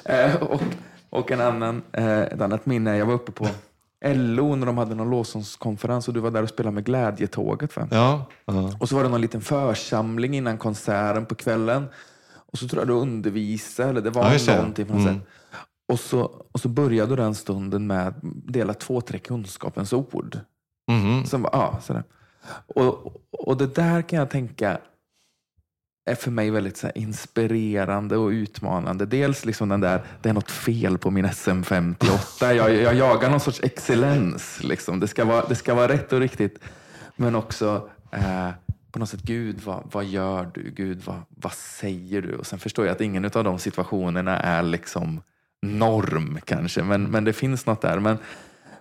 [0.04, 0.62] Eh, och,
[1.10, 3.48] och en annan, eh, ett annat minne, jag var uppe på
[4.04, 7.76] LO när de hade någon lovsångskonferens och du var där och spelade med Glädjetåget.
[7.76, 7.88] Va?
[7.90, 8.72] ja, ja.
[8.80, 11.86] Och så var det någon liten församling innan konserten på kvällen.
[12.52, 15.14] Och så tror jag du undervisade, eller det var Ja, någonting på något Mm.
[15.14, 15.28] sätt.
[15.92, 18.14] Och så, och så började den stunden med att
[18.46, 20.38] dela två, tre kunskapens ord.
[20.88, 21.26] Mhm.
[21.26, 22.04] Som ja, sådär.
[22.66, 24.78] Och, och det där kan jag tänka
[26.10, 29.06] är för mig väldigt så inspirerande och utmanande.
[29.06, 32.52] Dels liksom den där, det är något fel på min SM58.
[32.52, 34.62] Jag, jag jagar någon sorts excellens.
[34.62, 35.00] Liksom.
[35.00, 36.58] Det, ska vara, det ska vara rätt och riktigt.
[37.16, 38.50] Men också eh,
[38.92, 40.70] på något sätt, Gud, vad, vad gör du?
[40.70, 42.34] Gud, vad, vad säger du?
[42.36, 45.20] Och sen förstår jag att ingen av de situationerna är liksom
[45.62, 48.00] norm kanske, men, men det finns något där.
[48.00, 48.18] Men,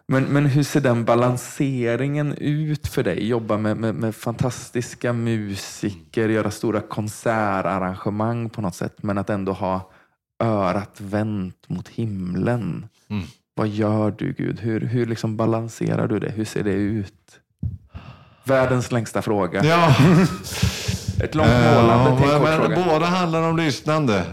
[0.08, 3.28] men, men hur ser den balanseringen ut för dig?
[3.28, 9.52] Jobba med, med, med fantastiska musiker, göra stora konsertarrangemang på något sätt, men att ändå
[9.52, 9.92] ha
[10.44, 12.88] örat vänt mot himlen.
[13.10, 13.24] Mm.
[13.54, 14.60] Vad gör du Gud?
[14.60, 16.30] Hur, hur liksom balanserar du det?
[16.30, 17.40] Hur ser det ut?
[18.44, 19.64] Världens längsta fråga.
[19.66, 19.96] ja.
[21.24, 22.86] Ett långt målande Ja, till en men, kort fråga.
[22.94, 24.26] båda handlar om lyssnande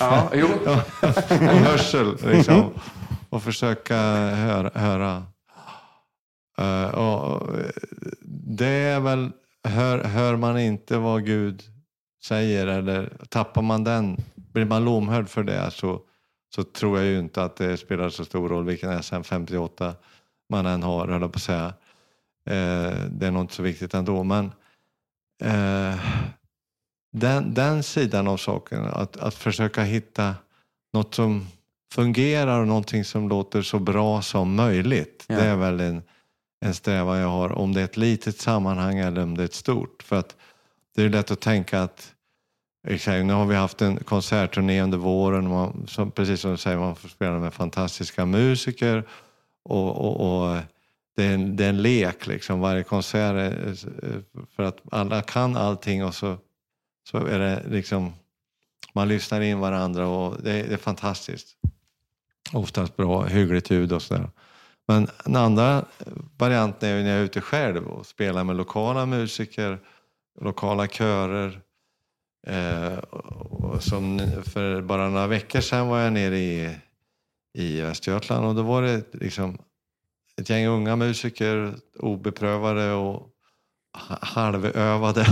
[0.00, 0.46] Ja, jo.
[1.30, 2.16] och hörsel.
[2.26, 2.70] Liksom.
[3.28, 4.70] Och försöka höra.
[4.74, 5.22] höra.
[6.58, 7.48] Eh, och
[8.56, 9.30] det är väl,
[9.64, 11.62] hör, hör man inte vad Gud
[12.24, 16.00] säger eller tappar man den, blir man lomhörd för det så,
[16.54, 19.92] så tror jag ju inte att det spelar så stor roll vilken SM58
[20.50, 21.66] man än har, höll jag på att säga.
[22.46, 24.24] Eh, det är nog inte så viktigt ändå.
[24.24, 24.52] Men
[25.40, 25.98] eh,
[27.12, 30.34] den, den sidan av saken, att, att försöka hitta
[30.92, 31.46] något som
[31.94, 35.24] fungerar och någonting som låter så bra som möjligt.
[35.28, 35.36] Ja.
[35.36, 36.02] Det är väl en,
[36.64, 39.54] en strävan jag har, om det är ett litet sammanhang eller om det är ett
[39.54, 40.02] stort.
[40.02, 40.36] För att
[40.94, 42.14] det är lätt att tänka att
[42.88, 45.48] Exakt, nu har vi haft en konsertturné under våren.
[45.48, 49.04] Man, som, precis som du säger, man får spela med fantastiska musiker.
[49.62, 50.58] Och, och, och
[51.20, 52.60] det, är en, det är en lek, liksom.
[52.60, 53.34] varje konsert.
[53.34, 53.74] Är,
[54.56, 56.36] för att alla kan allting och så,
[57.10, 58.12] så är det liksom...
[58.94, 61.56] Man lyssnar in varandra och det, är- det är fantastiskt.
[62.52, 64.30] Oftast bra, hyggligt ljud och sådär.
[64.88, 65.84] Men den andra
[66.38, 69.78] varianten är ju när jag är ute själv och spelar med lokala musiker,
[70.40, 71.60] lokala körer.
[72.46, 72.98] Eh,
[73.80, 76.76] som för bara några veckor sedan var jag nere i,
[77.54, 79.58] i Västergötland och då var det liksom
[80.40, 83.26] ett gäng unga musiker, obeprövade och
[84.08, 85.26] ha- halvövade.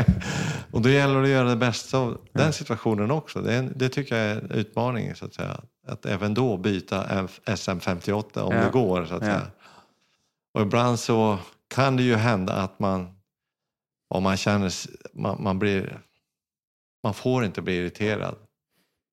[0.70, 3.40] och då gäller det att göra det bästa av den situationen också.
[3.42, 5.60] Det, en, det tycker jag är en utmaning så att säga.
[5.86, 8.64] Att även då byta F- SM58 om Ja.
[8.64, 9.26] det går så att Ja.
[9.28, 9.46] säga.
[10.54, 11.38] Och ibland så
[11.74, 13.08] kan det ju hända att man,
[14.08, 14.72] om man känner,
[15.12, 16.00] man, man blir,
[17.02, 18.34] man får inte bli irriterad.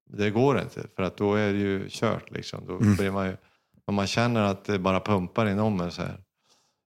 [0.10, 2.66] Det går inte för att då är det ju kört liksom.
[2.68, 2.96] Då Mm.
[2.96, 3.38] blir man ju,
[3.88, 6.20] om man känner att det bara pumpar inom en så här.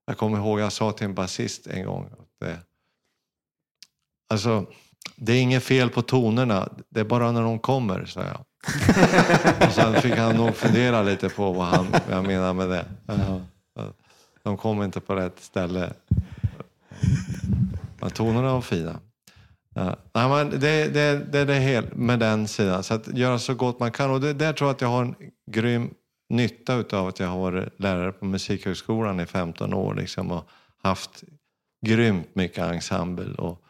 [0.06, 2.60] Jag kommer ihåg jag sa till en basist en gång att det,
[4.30, 4.66] alltså,
[5.16, 8.45] det är inget fel på tonerna, det är bara när de kommer, sa jag.
[9.68, 12.86] Och sen fick han nog fundera lite på vad, han, vad jag menar med det.
[14.43, 15.93] De kom inte på rätt ställe.
[17.99, 18.99] Men tonerna var fina.
[19.74, 19.95] Ja.
[20.14, 22.84] Nej, men det, det, det är det med den sidan.
[22.84, 24.12] Så att göra så gott man kan.
[24.12, 25.16] Och det, där tror jag att jag har en
[25.52, 25.93] grym
[26.32, 29.95] nytta utav att jag har varit lärare på Musikhögskolan i 15 år.
[29.95, 30.49] Liksom, och
[30.84, 31.23] haft
[31.86, 33.61] grymt mycket ensemble och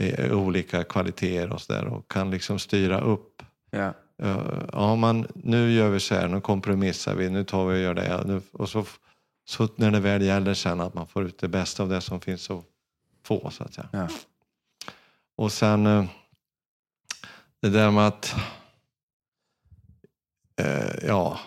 [0.00, 1.84] eh, olika kvaliteter och sådär.
[1.84, 3.42] Och kan liksom styra upp
[3.74, 3.94] Ja.
[4.18, 7.82] Eh, ja, man, nu gör vi så här, nu kompromissar vi, nu tar vi och
[7.82, 8.22] gör det.
[8.26, 8.84] Nu, och så,
[9.44, 12.20] så när det väl gäller sen att man får ut det bästa av det som
[12.20, 12.64] finns att
[13.22, 13.88] få så att säga.
[13.92, 14.08] Ja.
[15.36, 16.04] Och sen eh,
[17.60, 18.34] det där med att
[20.56, 21.40] eh, ja,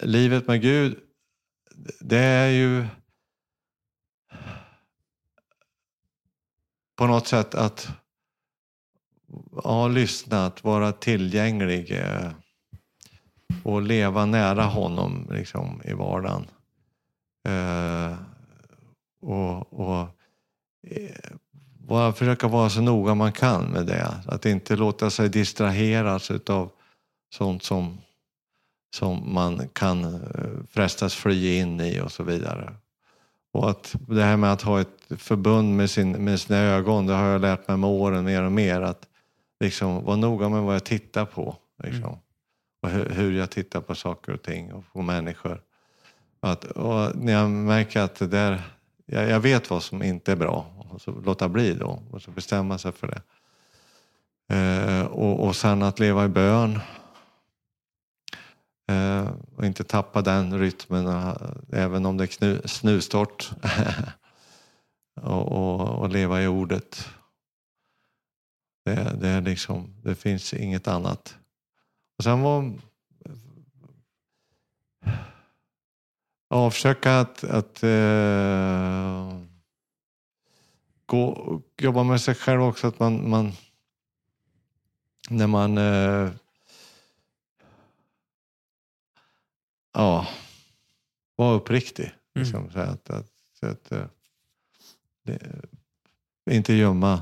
[0.00, 0.98] livet med Gud,
[2.00, 2.86] det är ju
[6.96, 7.88] på något sätt att
[9.64, 12.30] ja, lyssna, att vara tillgänglig eh,
[13.62, 16.46] och leva nära honom liksom, i vardagen.
[17.48, 18.16] Eh,
[19.20, 20.08] och, och
[20.86, 21.36] eh,
[21.78, 24.14] bara försöka vara så noga man kan med det.
[24.26, 26.70] Att inte låta sig distraheras av
[27.34, 27.98] sånt som,
[28.94, 30.20] som man kan eh,
[30.70, 32.74] frestas fly in i och så vidare.
[33.52, 37.14] Och att det här med att ha ett förbund med, sin, med sina ögon, det
[37.14, 38.80] har jag lärt mig med åren mer och mer.
[38.80, 39.08] Att
[39.60, 41.56] liksom vara noga med vad jag tittar på.
[41.82, 42.02] Liksom.
[42.02, 42.18] Mm.
[42.82, 45.60] Och hur, hur, jag tittar på saker och ting och på människor.
[46.40, 48.62] Att, och när jag märker att det där,
[49.06, 52.30] jag, jag vet vad som inte är bra och så låta bli då och så
[52.30, 53.22] bestämma sig för det.
[54.54, 56.80] Eh, och, och sen att leva i bön.
[58.88, 61.36] Eh, och inte tappa den rytmen eh,
[61.72, 63.50] även om det är knu, snustort.
[65.22, 67.08] och, och, och, leva i ordet.
[68.84, 71.36] Det, det, är liksom, det finns inget annat.
[72.18, 72.72] Och sen var
[76.48, 79.40] ja, försöka att, att eh,
[81.06, 82.86] gå, jobba med sig själv också.
[82.86, 83.52] Att man, man
[85.30, 86.30] när man eh,
[89.96, 90.28] ja,
[91.36, 92.04] var uppriktig.
[92.04, 92.14] Mm.
[92.34, 93.26] Liksom, så att, att,
[93.60, 94.06] så att eh,
[95.24, 95.38] det,
[96.50, 97.20] inte gömma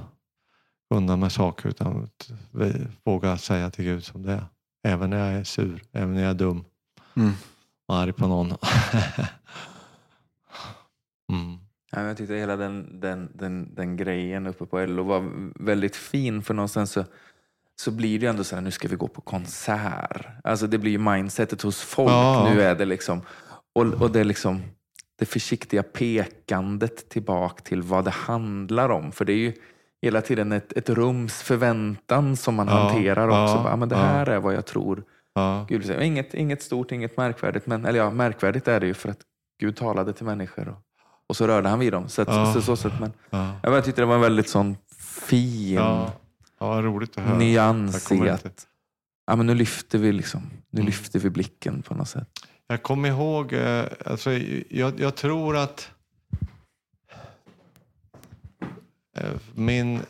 [0.90, 2.10] undan med saker utan
[3.04, 4.44] våga säga till Gud som det är.
[4.82, 6.64] Även när jag är sur, även när jag är dum
[7.16, 7.32] mm.
[7.86, 8.46] och arg på någon.
[11.32, 11.58] mm.
[11.90, 15.30] Ja, jag tyckte hela den, den, den, den grejen uppe på LO var
[15.64, 17.04] väldigt fin för någonstans så,
[17.80, 20.26] så blir det ändå så här, nu ska vi gå på konsert.
[20.44, 22.10] Alltså det blir ju mindsetet hos folk.
[22.10, 22.50] Ja.
[22.54, 23.22] Nu är det liksom,
[23.74, 24.62] och, och det är liksom
[25.18, 29.12] det försiktiga pekandet tillbaka till vad det handlar om.
[29.12, 29.52] För det är ju
[30.02, 33.68] hela tiden ett, ett rums förväntan som man ja, hanterar också.
[33.68, 35.04] Ja, men det här är vad jag tror.
[35.34, 35.66] Ja.
[35.68, 37.66] Gud, inget, inget stort, inget märkvärdigt.
[37.66, 39.20] Men, eller ja, märkvärdigt är det ju för att
[39.60, 40.68] Gud talade till människor.
[40.68, 40.78] Och,
[41.28, 42.08] och så rörde han vid dem.
[42.08, 42.52] Så, att, ja.
[42.52, 43.54] så, så, så, men, ja.
[43.62, 45.80] Jag tyckte det var en väldigt sån fin
[46.64, 46.82] ja.
[46.82, 47.38] Roligt att höra.
[47.38, 48.66] nyans i att
[49.26, 50.86] ja, men nu, lyfter vi liksom, nu mm.
[50.86, 52.28] lyfter vi blicken på något sätt.
[52.66, 54.32] Jag kommer ihåg, eh, alltså,
[54.68, 55.90] jag, jag tror att
[59.16, 59.96] eh, min...
[59.96, 60.00] Eh,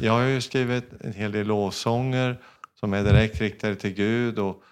[0.00, 2.40] jag har ju skrivit en hel del lovsånger
[2.74, 4.62] som är direkt riktade till Gud och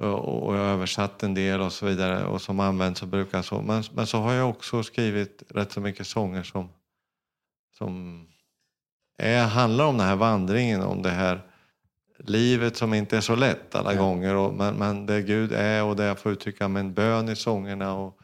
[0.00, 3.62] och jag har översatt en del och så vidare och som används och brukar så.
[3.62, 6.68] Men, men så har jag också skrivit rätt så mycket sånger som,
[7.78, 8.26] som
[9.20, 11.42] är, handlar om den här vandringen, om det här
[12.18, 14.00] livet som inte är så lätt alla ja.
[14.00, 14.34] gånger.
[14.34, 17.36] Och, men, men det Gud är och det jag får uttrycka med en bön i
[17.36, 17.94] sångerna.
[17.94, 18.18] Och,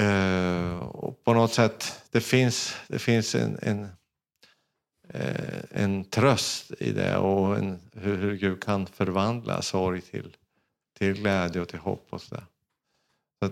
[0.00, 3.88] eh, och på något sätt, det finns, det finns en, en
[5.08, 10.36] eh, en tröst i det och en, hur, hur Gud kan förvandla sorg till,
[10.98, 12.22] till glädje och till hopp och.
[12.22, 12.36] Så,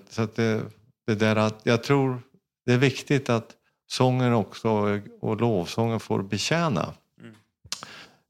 [0.08, 0.62] så att det,
[1.06, 2.22] det där att jag tror
[2.66, 3.56] det är viktigt att
[3.94, 6.94] sången också och lovsången får betjäna.
[7.20, 7.34] Mm.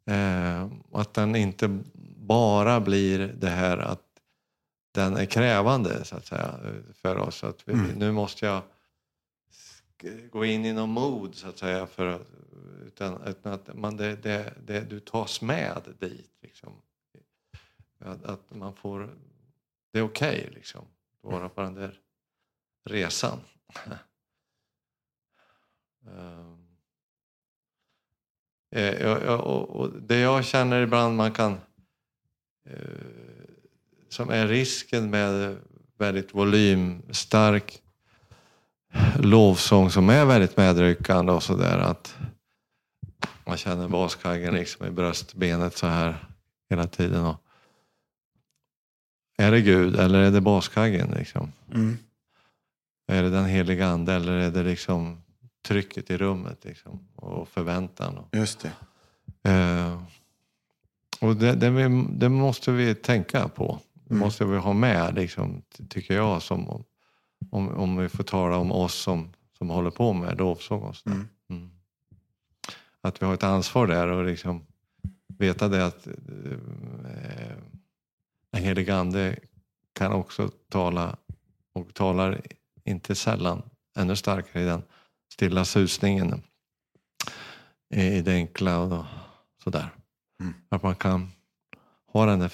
[0.06, 1.78] Eh, att den inte
[2.16, 4.02] bara blir det här att
[4.92, 6.54] den är krävande så att säga
[6.94, 7.44] för oss.
[7.44, 7.90] Att vi, mm.
[7.90, 8.62] Nu måste jag
[10.30, 11.86] gå in i någon mod så att säga.
[11.86, 12.20] För,
[12.86, 16.30] utan, utan att man, det, det, det, du tas med dit.
[16.42, 16.72] Liksom.
[17.98, 19.10] Att, att man får,
[19.92, 20.84] det är okej okay, liksom,
[21.22, 22.00] att vara på den där
[22.84, 23.38] resan.
[26.06, 26.58] Um,
[28.70, 31.52] jag, och, det jag känner ibland man kan
[32.70, 32.78] uh,
[34.08, 35.56] som är risken med
[35.98, 37.82] väldigt volymstark
[39.18, 42.16] lovsång som är väldigt medryckande och sådär att
[43.46, 46.26] man känner baskaggen liksom i bröstbenet så här
[46.70, 47.24] hela tiden.
[47.24, 47.40] Och
[49.36, 51.10] är det Gud eller är det baskaggen?
[51.10, 51.52] Liksom?
[51.74, 51.98] Mm.
[53.06, 55.23] Är det den heliga ande eller är det liksom
[55.64, 58.18] trycket i rummet liksom, och förväntan?
[58.18, 58.72] Och, Just det.
[59.50, 60.02] Eh,
[61.20, 61.70] och det, det,
[62.10, 63.80] det, måste vi tänka på.
[63.94, 64.20] Det mm.
[64.20, 66.84] måste vi ha med, liksom, tycker jag, som,
[67.50, 70.94] om, om vi får tala om oss som, som håller på med lovsång.
[71.06, 71.28] Mm.
[71.50, 71.70] Mm.
[73.00, 74.66] Att vi har ett ansvar där och liksom
[75.38, 76.12] veta det att eh,
[78.50, 79.36] den helige Ande
[79.92, 81.16] kan också tala
[81.72, 82.40] och talar
[82.84, 83.62] inte sällan
[83.96, 84.82] ännu starkare i den
[85.34, 86.42] stilla susningen
[87.94, 89.04] i det enkla och
[89.64, 89.90] sådär.
[90.40, 90.54] Mm.
[90.68, 91.32] Att man kan
[92.12, 92.52] ha den där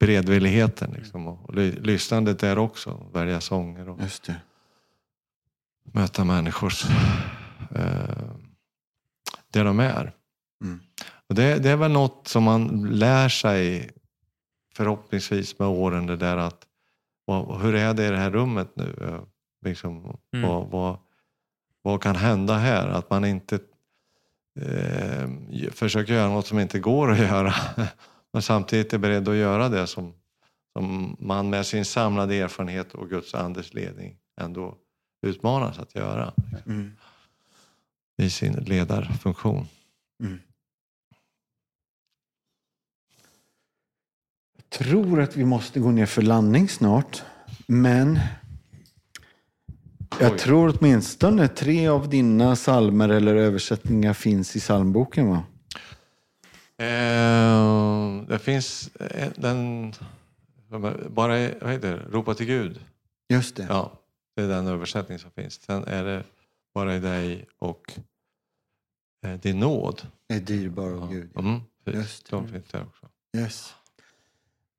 [0.00, 3.10] beredvilligheten liksom, och lyssnandet där också.
[3.12, 4.00] Välja sånger och
[5.82, 6.84] möta människors
[7.70, 8.32] eh,
[9.52, 10.12] det de är.
[10.64, 10.80] Mm.
[11.28, 13.90] Och det, det är väl något som man lär sig
[14.74, 16.06] förhoppningsvis med åren.
[16.06, 16.66] Det där att
[17.24, 18.96] vad, hur är det i det här rummet nu?
[19.00, 19.22] Eh,
[19.64, 20.48] Liksom, Mm.
[20.48, 20.98] vad, vad,
[21.82, 22.88] vad kan hända här?
[22.88, 23.58] Att man inte
[24.60, 25.28] eh,
[25.70, 27.54] försöker göra något som inte går att göra.
[28.32, 30.14] Men samtidigt är beredd att göra det som,
[30.72, 34.76] som man med sin samlade erfarenhet och Guds andes ledning ändå
[35.26, 36.32] utmanas att göra
[36.66, 36.96] Mm.
[38.16, 39.66] i sin ledarfunktion.
[40.22, 40.40] Mm.
[44.56, 47.22] Jag tror att vi måste gå ner för landning snart.
[47.66, 48.20] Men
[50.20, 55.44] jag tror åtminstone tre av dina salmer eller översättningar finns i psalmboken va?
[56.84, 59.92] Eh, det finns eh, den,
[61.08, 62.16] bara vad heter det?
[62.16, 62.80] Ropa till Gud.
[63.28, 63.66] Just det.
[63.68, 63.92] Ja,
[64.36, 65.62] det är den översättning som finns.
[65.62, 66.24] Sen är det
[66.74, 67.92] bara i dig och
[69.26, 70.02] eh, din nåd.
[70.28, 71.30] Är dyrbar av Gud.
[71.38, 72.00] Mm, precis.
[72.02, 72.36] Just det.
[72.36, 73.08] De finns där också.
[73.36, 73.74] Yes.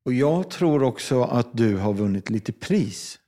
[0.05, 3.19] Och jag tror också att du har vunnit lite pris.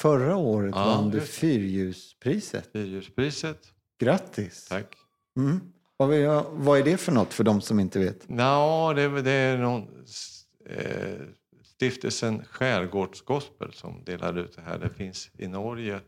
[0.00, 1.20] Förra året Ja, vann du.
[1.20, 2.68] Fyrljuspriset.
[2.72, 3.72] Fyrhjulspriset.
[3.98, 4.68] Grattis!
[4.68, 4.96] Tack.
[5.36, 5.60] Mm.
[5.96, 8.24] Vad, är, vad är det för något för de som inte vet?
[8.28, 10.04] Ja, det, det är någon,
[10.66, 11.20] eh,
[11.64, 14.78] stiftelsen Skärgårdsgospel som delar ut det här.
[14.78, 16.00] Det finns i Norge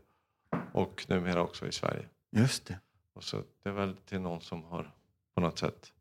[0.72, 2.05] och numera också i Sverige.
[2.30, 2.78] Just det.
[3.12, 4.95] Och så det är väl till någon som har
[5.34, 5.93] på något sätt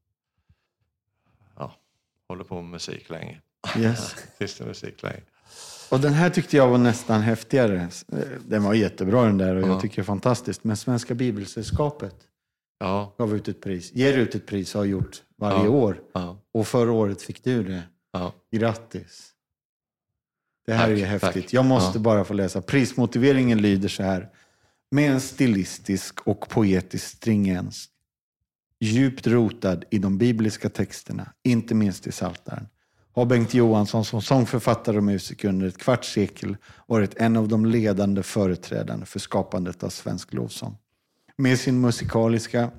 [1.58, 1.76] ja,
[2.28, 3.42] håller på med musik länge.
[3.78, 4.16] Yes.
[4.38, 5.22] Kristen musik länge.
[5.92, 7.88] Och den här tyckte jag var nästan häftigare.
[8.48, 9.68] Den var jättebra den där och Ja.
[9.68, 10.64] jag tycker det är fantastiskt.
[10.64, 12.16] Men Svenska Bibelsällskapet
[12.80, 13.92] Ja, gav ut ett pris.
[13.94, 15.70] Ger ut ett pris och har gjort varje Ja.
[15.70, 16.02] år.
[16.14, 17.84] ja, Och förra året fick du det.
[18.12, 18.34] ja.
[18.52, 19.28] Grattis!
[20.66, 21.44] Det här Tack, är häftigt.
[21.44, 21.54] tack.
[21.54, 22.62] Jag måste bara få läsa.
[22.62, 24.30] Prismotiveringen lyder så här.
[24.92, 27.88] Med en stilistisk och poetisk stringens.
[28.80, 32.68] Djupt rotad i de bibliska texterna, inte minst i Psaltaren,
[33.14, 36.58] har Bengt Johansson som sångförfattare och musiker under ett kvarts sekel
[36.88, 40.78] varit en av de ledande företrädarna för skapandet av svensk lovsång.
[41.38, 42.72] Med sin musikaliska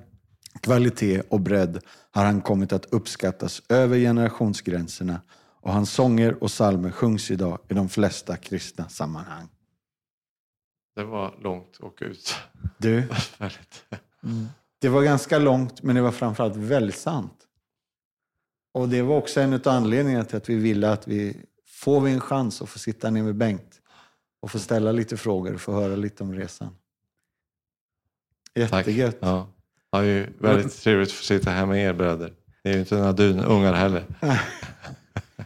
[0.61, 1.79] kvalitet och bredd
[2.11, 5.21] har han kommit att uppskattas över generationsgränserna
[5.61, 9.47] och hans sånger och psalmer sjungs idag i de flesta kristna sammanhang.
[10.95, 12.35] Det var långt och ut.
[12.77, 12.95] Du,
[13.37, 13.85] Väldigt.
[14.79, 17.42] det var ganska långt men det var framförallt väldigt sant.
[18.73, 22.11] Och det var också en av anledningarna till att vi ville att vi får vi
[22.11, 23.81] en chans att få sitta ner med Bengt
[24.41, 26.75] och få ställa lite frågor och få höra lite om resan.
[28.69, 28.87] Tack.
[28.87, 29.17] Jättegött.
[29.19, 29.47] Ja.
[29.91, 32.33] Ja, det är ju väldigt trevligt att få sitta här med er bröder.
[32.63, 34.05] Ni är ju inte några dunungar heller.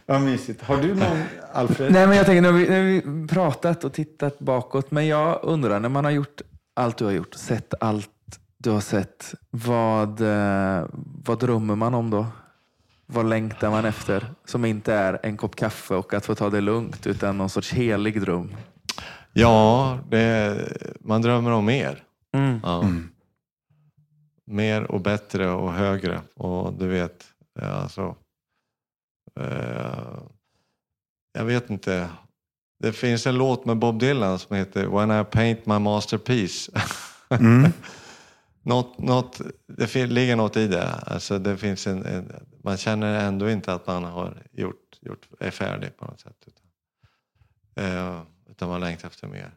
[0.06, 0.62] Vad mysigt.
[0.62, 1.22] Har du någon,
[1.52, 1.92] Alfred?
[1.92, 5.06] Nej, men jag tänker, nu har, vi, nu har vi pratat och tittat bakåt, men
[5.06, 6.42] jag undrar, när man har gjort
[6.74, 8.10] allt du har gjort, sett allt
[8.58, 10.86] du har sett, vad, eh,
[11.24, 12.26] vad drömmer man om då?
[13.10, 14.26] Vad längtar man efter?
[14.44, 17.72] Som inte är en kopp kaffe och att få ta det lugnt, utan någon sorts
[17.72, 18.54] helig dröm.
[19.32, 20.68] Ja, det,
[21.00, 22.04] man drömmer om mer.
[22.32, 22.60] Mm.
[22.62, 22.82] Ja.
[22.82, 23.08] Mm.
[24.44, 26.20] Mer och bättre och högre.
[26.34, 27.24] Och du vet,
[27.62, 28.16] alltså,
[29.40, 30.18] eh,
[31.32, 32.08] jag vet inte.
[32.80, 36.70] Det finns en låt med Bob Dylan som heter When I paint my masterpiece.
[37.28, 37.72] Mm.
[38.62, 40.90] något, något, det ligger något i det.
[41.06, 42.32] Alltså det finns en, en,
[42.62, 46.44] man känner ändå inte att man har gjort, gjort, är färdig på något sätt.
[46.46, 46.66] Utan,
[47.84, 49.56] eh, utan man längtar efter mer.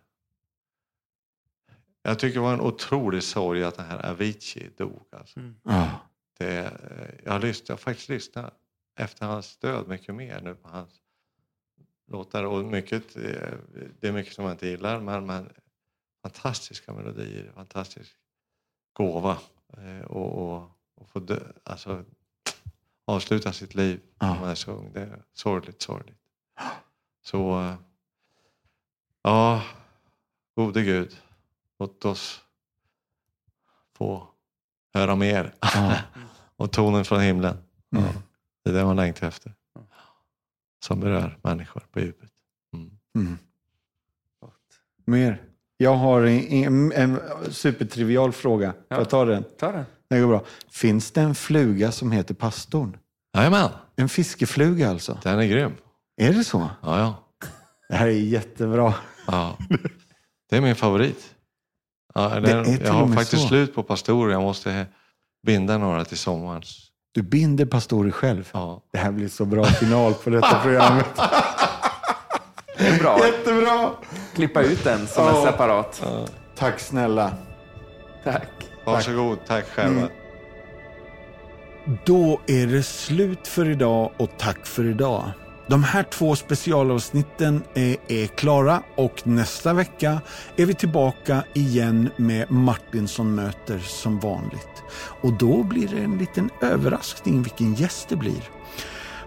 [2.02, 5.06] Jag tycker det var en otrolig sorg att den här Avicii dog.
[5.12, 5.40] Alltså.
[5.64, 6.00] Ja.
[6.38, 8.54] Det, eh, jag, har lyssnat, jag har faktiskt lyssnat
[8.96, 11.02] efter hans död mycket mer nu på hans
[12.08, 12.44] låtar.
[12.44, 13.54] Och mycket, eh,
[14.00, 15.50] det är mycket som jag inte gillar men, men
[16.22, 18.16] fantastiska melodier, fantastisk
[18.94, 19.38] gåva.
[19.78, 22.06] Eh, Och, och, och få dö, alltså,
[23.16, 24.34] avsluta sitt liv Ja.
[24.34, 24.92] när man är så ung.
[24.94, 26.18] Det är sorgligt, sorgligt.
[27.24, 27.76] Så eh,
[29.24, 29.64] ja,
[30.56, 31.18] gode Gud,
[31.80, 32.42] låt oss
[33.98, 34.28] få
[34.94, 35.54] höra mer.
[35.62, 35.98] Ja.
[36.56, 37.58] och tonen från himlen.
[37.96, 38.06] Mm.
[38.06, 38.12] Ja,
[38.64, 39.54] det är det man längtar efter.
[40.86, 42.30] Som berör människor på djupet.
[42.74, 42.98] Mm.
[43.16, 43.38] Mm.
[45.06, 45.42] Mer?
[45.78, 47.20] Jag har en, en, en
[47.54, 48.72] supertrivial fråga.
[48.72, 48.98] Får Ja.
[48.98, 49.44] jag ta den?
[49.60, 49.86] Ta den.
[50.10, 50.46] Det går bra.
[50.70, 52.98] Finns det en fluga som heter pastorn?
[53.38, 55.18] Jajamän, En fiskefluga alltså?
[55.24, 55.76] den är grym.
[56.22, 56.70] Är det så?
[56.82, 57.16] Ja, ja.
[57.90, 58.94] Det här är jättebra.
[59.28, 59.58] ja.
[60.50, 61.34] Det är min favorit.
[62.14, 63.48] Ja, Det den, är till jag har faktiskt så.
[63.48, 64.32] slut på pastorer.
[64.34, 64.86] Jag måste
[65.48, 66.62] binda några till sommaren.
[67.12, 68.50] Du binder pastorer själv.
[68.54, 68.82] Ja.
[68.92, 71.06] Det här blir så bra final på detta programmet.
[72.78, 73.20] Det är bra.
[73.28, 73.92] Jättebra!
[74.36, 75.38] Klippa ut den som Ja.
[75.38, 76.04] en separat.
[76.56, 77.34] Tack snälla.
[78.24, 78.48] Tack.
[78.86, 80.00] Varsågod, tack själva.
[80.02, 80.12] Mm.
[82.06, 85.32] Då är det slut för idag och tack för idag.
[85.68, 90.22] De här två specialavsnitten är, är, klara och nästa vecka
[90.56, 94.84] är vi tillbaka igen med Martinsson möter som vanligt.
[95.22, 98.50] Och då blir det en liten överraskning vilken gäst det blir.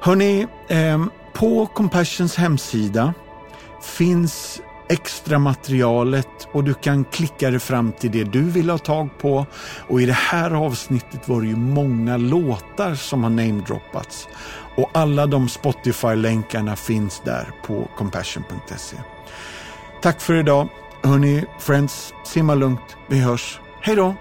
[0.01, 1.05] Hörni, eh,
[1.35, 3.15] på Compassions hemsida
[3.83, 9.09] finns extra materialet och du kan klicka dig fram till det du vill ha tag
[9.19, 9.47] på.
[9.89, 14.29] Och i det här avsnittet var det ju många låtar som har namedroppats.
[14.77, 18.97] Och alla de Spotify-länkarna finns där på compassion.se.
[20.03, 20.69] Tack för idag.
[21.03, 22.97] Hörni, friends, simma lugnt.
[23.09, 23.61] Vi hörs.
[23.81, 24.15] Hej då!